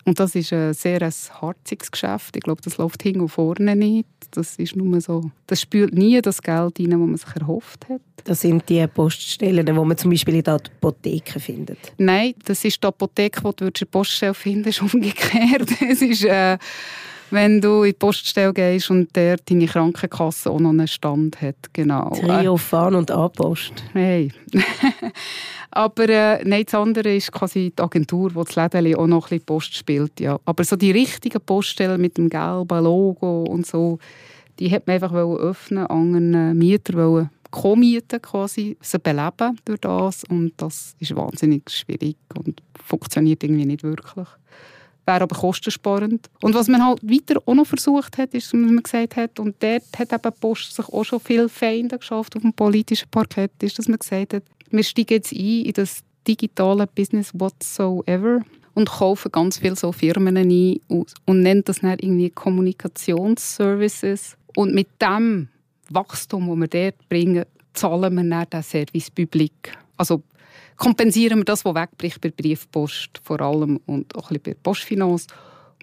Und 0.09 0.19
das 0.19 0.33
ist 0.33 0.51
ein 0.51 0.73
sehr 0.73 1.03
ein 1.03 1.13
harziges 1.39 1.91
Geschäft. 1.91 2.35
Ich 2.35 2.41
glaube, 2.41 2.63
das 2.63 2.77
läuft 2.77 3.03
hin 3.03 3.21
und 3.21 3.29
vorne 3.29 3.75
nicht. 3.75 4.07
Das 4.31 4.55
ist 4.55 4.75
nur 4.75 4.99
so, 5.01 5.29
das 5.45 5.61
spült 5.61 5.93
nie 5.93 6.19
das 6.19 6.41
Geld 6.41 6.79
rein, 6.79 6.89
das 6.89 6.99
man 6.99 7.15
sich 7.15 7.35
erhofft 7.35 7.87
hat. 7.87 8.01
Das 8.23 8.41
sind 8.41 8.67
die 8.67 8.87
Poststellen, 8.87 9.63
die 9.63 9.71
man 9.71 9.95
zum 9.95 10.09
Beispiel 10.09 10.33
in 10.33 10.43
der 10.43 10.55
Apotheke 10.55 11.39
findet? 11.39 11.93
Nein, 11.99 12.33
das 12.43 12.65
ist 12.65 12.83
die 12.83 12.87
Apotheke, 12.87 13.39
die 13.39 13.55
du 13.55 13.65
in 13.65 13.73
der 13.79 13.85
Poststelle 13.85 14.33
findest, 14.33 14.81
umgekehrt. 14.93 15.69
es 15.87 16.01
ist... 16.01 16.25
Äh, 16.25 16.57
wenn 17.31 17.61
du 17.61 17.83
in 17.83 17.91
die 17.91 17.97
Poststelle 17.97 18.53
gehst 18.53 18.89
und 18.89 19.15
der 19.15 19.37
deine 19.37 19.65
Krankenkasse 19.65 20.49
auch 20.49 20.59
noch 20.59 20.69
einen 20.69 20.87
Stand 20.87 21.41
hat. 21.41 21.55
Genau. 21.73 22.09
Trio, 22.19 22.57
Fan 22.57 22.95
und 22.95 23.11
A-Post. 23.11 23.83
Hey. 23.93 24.31
Aber 25.71 26.09
äh, 26.09 26.43
nein, 26.43 26.63
das 26.65 26.73
andere 26.73 27.15
ist 27.15 27.31
quasi 27.31 27.71
die 27.77 27.81
Agentur, 27.81 28.29
die 28.29 28.43
das 28.43 28.55
Läden 28.55 28.95
auch 28.95 29.07
noch 29.07 29.25
ein 29.25 29.29
bisschen 29.29 29.45
Post 29.45 29.75
spielt. 29.75 30.19
Ja. 30.19 30.39
Aber 30.45 30.63
so 30.63 30.75
die 30.75 30.91
richtigen 30.91 31.41
Poststellen 31.41 32.01
mit 32.01 32.17
dem 32.17 32.29
gelben 32.29 32.83
Logo 32.83 33.43
und 33.43 33.65
so, 33.67 33.99
die 34.59 34.71
hat 34.71 34.87
man 34.87 34.95
einfach 34.95 35.13
öffnen 35.13 35.85
anderen 35.87 36.57
Mieter 36.57 36.93
wollen 36.93 37.29
Co-Mieten 37.51 38.21
quasi, 38.21 38.77
sie 38.79 38.99
beleben 38.99 39.59
durch 39.65 39.79
das 39.79 40.23
und 40.25 40.53
das 40.57 40.95
ist 40.99 41.15
wahnsinnig 41.15 41.69
schwierig 41.69 42.17
und 42.37 42.61
funktioniert 42.75 43.43
irgendwie 43.43 43.65
nicht 43.65 43.83
wirklich 43.83 44.27
wäre 45.05 45.21
aber 45.21 45.35
kostensparend. 45.35 46.29
Und 46.41 46.53
was 46.53 46.67
man 46.67 46.85
halt 46.85 47.01
weiter 47.03 47.41
auch 47.45 47.55
noch 47.55 47.67
versucht 47.67 48.17
hat, 48.17 48.33
ist, 48.33 48.53
dass 48.53 48.59
man 48.59 48.81
gesagt 48.81 49.15
hat, 49.15 49.39
und 49.39 49.55
dort 49.61 49.83
hat 49.97 50.13
eben 50.13 50.35
Post 50.39 50.75
sich 50.75 50.87
auch 50.87 51.03
schon 51.03 51.19
viel 51.19 51.49
Feinde 51.49 51.97
geschafft 51.97 52.35
auf 52.35 52.41
dem 52.41 52.53
politischen 52.53 53.09
Parkett, 53.09 53.51
ist, 53.61 53.79
dass 53.79 53.87
man 53.87 53.99
gesagt 53.99 54.33
hat, 54.33 54.43
wir 54.69 54.83
steigen 54.83 55.13
jetzt 55.13 55.33
ein 55.33 55.65
in 55.65 55.73
das 55.73 56.03
digitale 56.27 56.87
Business 56.87 57.31
whatsoever 57.33 58.41
und 58.75 58.89
kaufen 58.89 59.31
ganz 59.31 59.57
viele 59.57 59.75
so 59.75 59.91
Firmen 59.91 60.37
ein 60.37 60.79
und 60.87 61.41
nennen 61.41 61.63
das 61.65 61.79
dann 61.79 61.97
irgendwie 61.99 62.29
Kommunikationsservices. 62.29 64.37
Und 64.55 64.73
mit 64.73 64.87
dem 65.01 65.49
Wachstum, 65.89 66.47
das 66.47 66.57
wir 66.57 66.67
dort 66.67 67.09
bringen, 67.09 67.45
zahlen 67.73 68.15
wir 68.15 68.23
dann 68.23 68.45
den 68.51 68.63
Service 68.63 69.09
Public. 69.09 69.77
Also 69.97 70.21
kompensieren 70.77 71.39
wir 71.39 71.45
das, 71.45 71.65
was 71.65 71.75
wegbricht 71.75 72.21
bei 72.21 72.31
Briefpost 72.31 73.21
vor 73.23 73.41
allem 73.41 73.79
und 73.85 74.15
auch 74.15 74.31
ein 74.31 74.39
bisschen 74.39 74.55
bei 74.55 74.59
Postfinance 74.61 75.27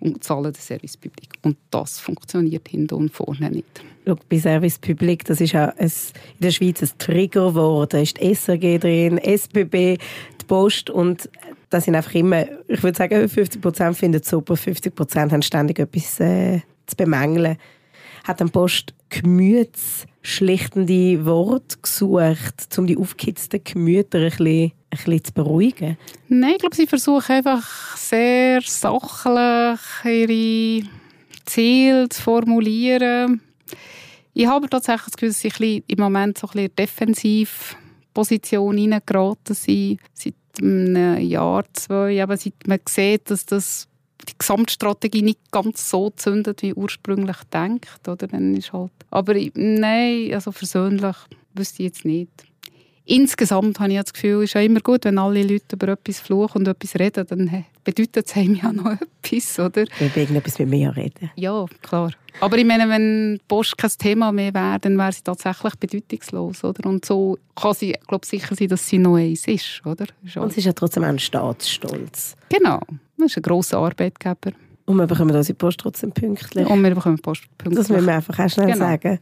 und 0.01 0.23
zahlen 0.23 0.53
den 0.53 0.61
Service 0.61 0.97
Public. 0.97 1.31
Und 1.43 1.57
das 1.71 1.99
funktioniert 1.99 2.69
hinten 2.69 2.95
und 2.95 3.13
vorne 3.13 3.51
nicht. 3.51 3.85
Schau, 4.07 4.17
bei 4.29 4.39
Service 4.39 4.79
Public, 4.79 5.25
das 5.25 5.41
ist 5.41 5.55
auch 5.55 5.73
in 5.79 5.91
der 6.39 6.51
Schweiz 6.51 6.83
ein 6.83 6.91
Triggerwort. 6.99 7.95
Da 7.95 7.99
ist 7.99 8.21
die 8.21 8.35
SRG 8.35 8.79
drin, 8.79 9.19
SBB, 9.19 9.99
die 10.41 10.45
Post 10.47 10.91
und 10.91 11.29
das 11.71 11.85
sind 11.85 11.97
einfach 11.97 12.15
immer, 12.15 12.47
ich 12.69 12.83
würde 12.83 12.97
sagen, 12.97 13.29
50 13.29 13.61
Prozent 13.61 13.97
finden 13.97 14.21
es 14.23 14.29
super, 14.29 14.57
50 14.57 14.95
Prozent 14.95 15.33
haben 15.33 15.43
ständig 15.43 15.79
etwas 15.79 16.21
äh, 16.21 16.61
zu 16.87 16.97
bemängeln. 16.97 17.57
Hat 18.27 18.41
dann 18.41 18.51
Post 18.51 18.93
gemütsschlichtende 19.09 21.25
Worte 21.25 21.77
gesucht, 21.81 22.77
um 22.77 22.89
die 22.89 22.97
aufgehitzten 22.97 23.63
Gemüter 23.63 24.19
ein 24.19 24.31
bisschen 24.31 24.73
ein 24.91 24.91
bisschen 24.91 25.25
zu 25.25 25.33
beruhigen? 25.33 25.97
Nein, 26.29 26.55
ich 26.55 26.59
glaube, 26.59 26.75
sie 26.75 26.89
versuchen 26.89 27.37
einfach 27.37 27.97
sehr 27.97 28.61
sachlich 28.63 29.79
ihre 30.05 30.83
Ziele 31.45 32.09
zu 32.09 32.21
formulieren. 32.21 33.41
Ich 34.35 34.47
habe 34.47 34.69
tatsächlich 34.69 35.05
das 35.05 35.17
Gefühl, 35.17 35.29
dass 35.29 35.43
sie 35.59 35.85
im 35.87 36.01
Moment 36.01 36.39
so 36.39 36.49
ein 36.53 36.69
bisschen 36.71 37.47
Position 38.13 38.77
hineingeraten 38.77 39.55
sind. 39.55 40.01
Seit 40.15 40.35
einem 40.61 41.21
Jahr, 41.21 41.65
zwei. 41.75 42.21
Aber 42.23 42.37
seit 42.37 42.55
man 42.67 42.81
sieht, 42.89 43.31
dass 43.31 43.47
das 43.47 43.87
die 44.29 44.35
Gesamtstrategie 44.39 45.23
nicht 45.23 45.51
ganz 45.51 45.91
so 45.91 46.11
zündet, 46.11 46.63
wie 46.63 46.75
ursprünglich 46.75 47.37
denkt. 47.53 48.09
Oder? 48.09 48.27
Dann 48.27 48.55
ist 48.57 48.73
halt, 48.73 48.93
aber 49.11 49.35
nein, 49.55 50.31
also 50.33 50.53
persönlich 50.53 51.17
wüsste 51.55 51.83
ich 51.83 51.89
jetzt 51.89 52.05
nicht 52.05 52.47
insgesamt 53.07 53.81
habe 53.81 53.93
ich 53.93 54.01
das 54.01 54.13
Gefühl, 54.13 54.43
es 54.43 54.51
ist 54.51 54.55
ja 54.55 54.61
immer 54.61 54.81
gut, 54.81 55.05
wenn 55.05 55.19
alle 55.19 55.43
Leute 55.43 55.75
über 55.75 55.89
etwas 55.89 56.21
fluchen 56.21 56.59
und 56.59 56.69
etwas 56.69 56.97
reden, 56.97 57.27
dann 57.27 57.65
bedeutet 57.85 58.27
es 58.27 58.37
einem 58.37 58.57
ja 58.57 58.73
noch 58.73 58.97
etwas, 59.23 59.59
oder? 59.59 59.85
Wir 59.99 60.15
wegen 60.15 60.37
etwas 60.37 60.59
mit 60.59 60.69
mir 60.69 60.95
reden. 60.95 61.31
Ja, 61.37 61.65
klar. 61.83 62.11
Aber 62.41 62.59
ich 62.59 62.67
meine, 62.67 62.89
wenn 62.89 63.41
Post 63.49 63.79
kein 63.79 63.91
Thema 63.91 64.31
mehr 64.33 64.53
wäre, 64.53 64.79
dann 64.81 64.99
wäre 64.99 65.13
sie 65.13 65.23
tatsächlich 65.23 65.75
bedeutungslos, 65.77 66.65
oder? 66.65 66.87
Und 66.89 67.05
so 67.07 67.39
kann 67.55 67.73
sie, 67.73 67.97
glaube 68.07 68.27
sicher 68.27 68.55
sein, 68.55 68.69
dass 68.69 68.87
sie 68.87 68.99
noch 68.99 69.17
eins 69.17 69.47
ist, 69.47 69.81
oder? 69.87 70.07
Ist 70.23 70.37
und 70.37 70.53
sie 70.53 70.61
ist 70.61 70.67
ja 70.67 70.73
trotzdem 70.73 71.05
ein 71.05 71.19
Staatsstolz. 71.19 72.37
Genau. 72.51 72.81
Das 73.19 73.31
ist 73.31 73.37
ein 73.39 73.43
grosser 73.43 73.79
Arbeitgeber. 73.79 74.53
Und 74.85 74.97
wir 74.97 75.07
bekommen 75.07 75.35
unsere 75.35 75.57
Post 75.57 75.81
trotzdem 75.81 76.13
pünktlich. 76.13 76.67
Und 76.67 76.83
wir 76.83 76.95
bekommen 76.95 77.19
Post 77.19 77.45
pünktlich. 77.59 77.79
Das 77.79 77.89
müssen 77.89 78.07
wir 78.07 78.15
einfach 78.15 78.39
auch 78.39 78.49
schnell 78.49 78.67
genau. 78.67 78.87
sagen 78.87 79.19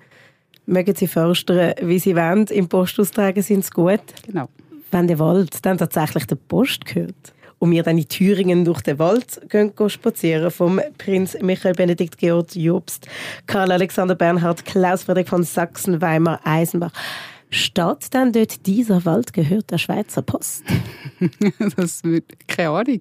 mögen 0.66 0.94
sie 0.94 1.07
förstern, 1.07 1.74
wie 1.83 1.98
sie 1.98 2.16
wollen. 2.16 2.46
Im 2.46 2.68
Postaustragen 2.68 3.42
sind 3.42 3.64
sie 3.64 3.70
gut. 3.70 4.00
Genau. 4.26 4.48
Wenn 4.90 5.09
der 5.09 5.18
Wald 5.18 5.64
dann 5.64 5.78
tatsächlich 5.78 6.26
der 6.26 6.37
Post 6.37 6.85
gehört 6.87 7.35
und 7.59 7.70
wir 7.70 7.83
dann 7.83 7.98
in 7.98 8.09
Thüringen 8.09 8.64
durch 8.64 8.80
den 8.83 8.98
Wald 8.98 9.40
gehen, 9.48 9.74
gehen 9.74 9.90
spazieren, 9.90 10.50
vom 10.50 10.80
Prinz 10.98 11.37
Michael 11.40 11.74
Benedikt 11.74 12.18
Georg 12.18 12.54
Jobst, 12.54 13.09
Karl 13.46 13.72
Alexander 13.72 14.14
Bernhard, 14.14 14.64
Klaus 14.64 15.04
Friedrich 15.04 15.28
von 15.28 15.42
Sachsen, 15.42 16.00
Weimar, 16.00 16.40
Eisenbach, 16.44 16.92
Statt 17.50 18.07
dann 18.11 18.33
dort 18.33 18.66
dieser 18.66 19.04
Wald 19.04 19.33
gehört 19.33 19.70
der 19.70 19.78
Schweizer 19.78 20.22
Post? 20.22 20.64
das 21.76 22.02
wird 22.02 22.24
keine 22.48 22.70
Ahnung. 22.70 23.00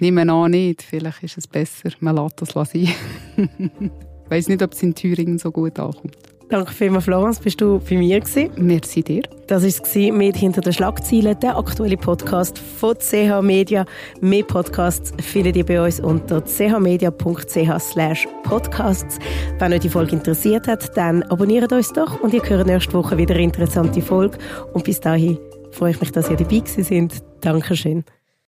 Nehmen 0.00 0.30
an 0.30 0.50
nicht. 0.50 0.82
Vielleicht 0.82 1.22
ist 1.22 1.38
es 1.38 1.46
besser, 1.46 1.90
man 2.00 2.16
lässt 2.16 2.40
das 2.40 2.50
sein. 2.50 2.88
ich 3.36 4.30
weiß 4.30 4.48
nicht, 4.48 4.62
ob 4.62 4.72
es 4.72 4.82
in 4.82 4.94
Thüringen 4.94 5.38
so 5.38 5.50
gut 5.50 5.78
ankommt. 5.78 6.16
Danke 6.48 6.72
vielmals, 6.72 7.04
Florence. 7.04 7.40
Bist 7.40 7.60
du 7.60 7.78
bei 7.78 7.98
mir 7.98 8.20
gewesen? 8.20 8.50
Merci 8.56 9.02
dir. 9.02 9.22
Das 9.48 9.62
war 9.62 10.12
mit 10.12 10.36
«Hinter 10.36 10.62
den 10.62 10.72
Schlagzeilen», 10.72 11.38
der 11.40 11.58
aktuelle 11.58 11.98
Podcast 11.98 12.58
von 12.58 12.96
CH 12.98 13.42
Media. 13.42 13.84
Mehr 14.22 14.44
Podcasts 14.44 15.12
findet 15.22 15.56
ihr 15.56 15.66
bei 15.66 15.84
uns 15.84 16.00
unter 16.00 16.42
chmedia.ch 16.42 18.26
podcasts. 18.44 19.18
Wenn 19.58 19.72
euch 19.74 19.80
die 19.80 19.90
Folge 19.90 20.12
interessiert 20.16 20.68
hat, 20.68 20.96
dann 20.96 21.22
abonniert 21.24 21.70
uns 21.70 21.92
doch 21.92 22.18
und 22.22 22.32
ihr 22.32 22.42
hört 22.42 22.66
nächste 22.66 22.94
Woche 22.94 23.18
wieder 23.18 23.34
eine 23.34 23.44
interessante 23.44 24.00
Folge. 24.00 24.38
Und 24.72 24.84
bis 24.84 25.00
dahin 25.00 25.38
freue 25.70 25.90
ich 25.90 26.00
mich, 26.00 26.12
dass 26.12 26.30
ihr 26.30 26.36
dabei 26.36 26.62
sind. 26.64 27.22
Dankeschön. 27.42 28.04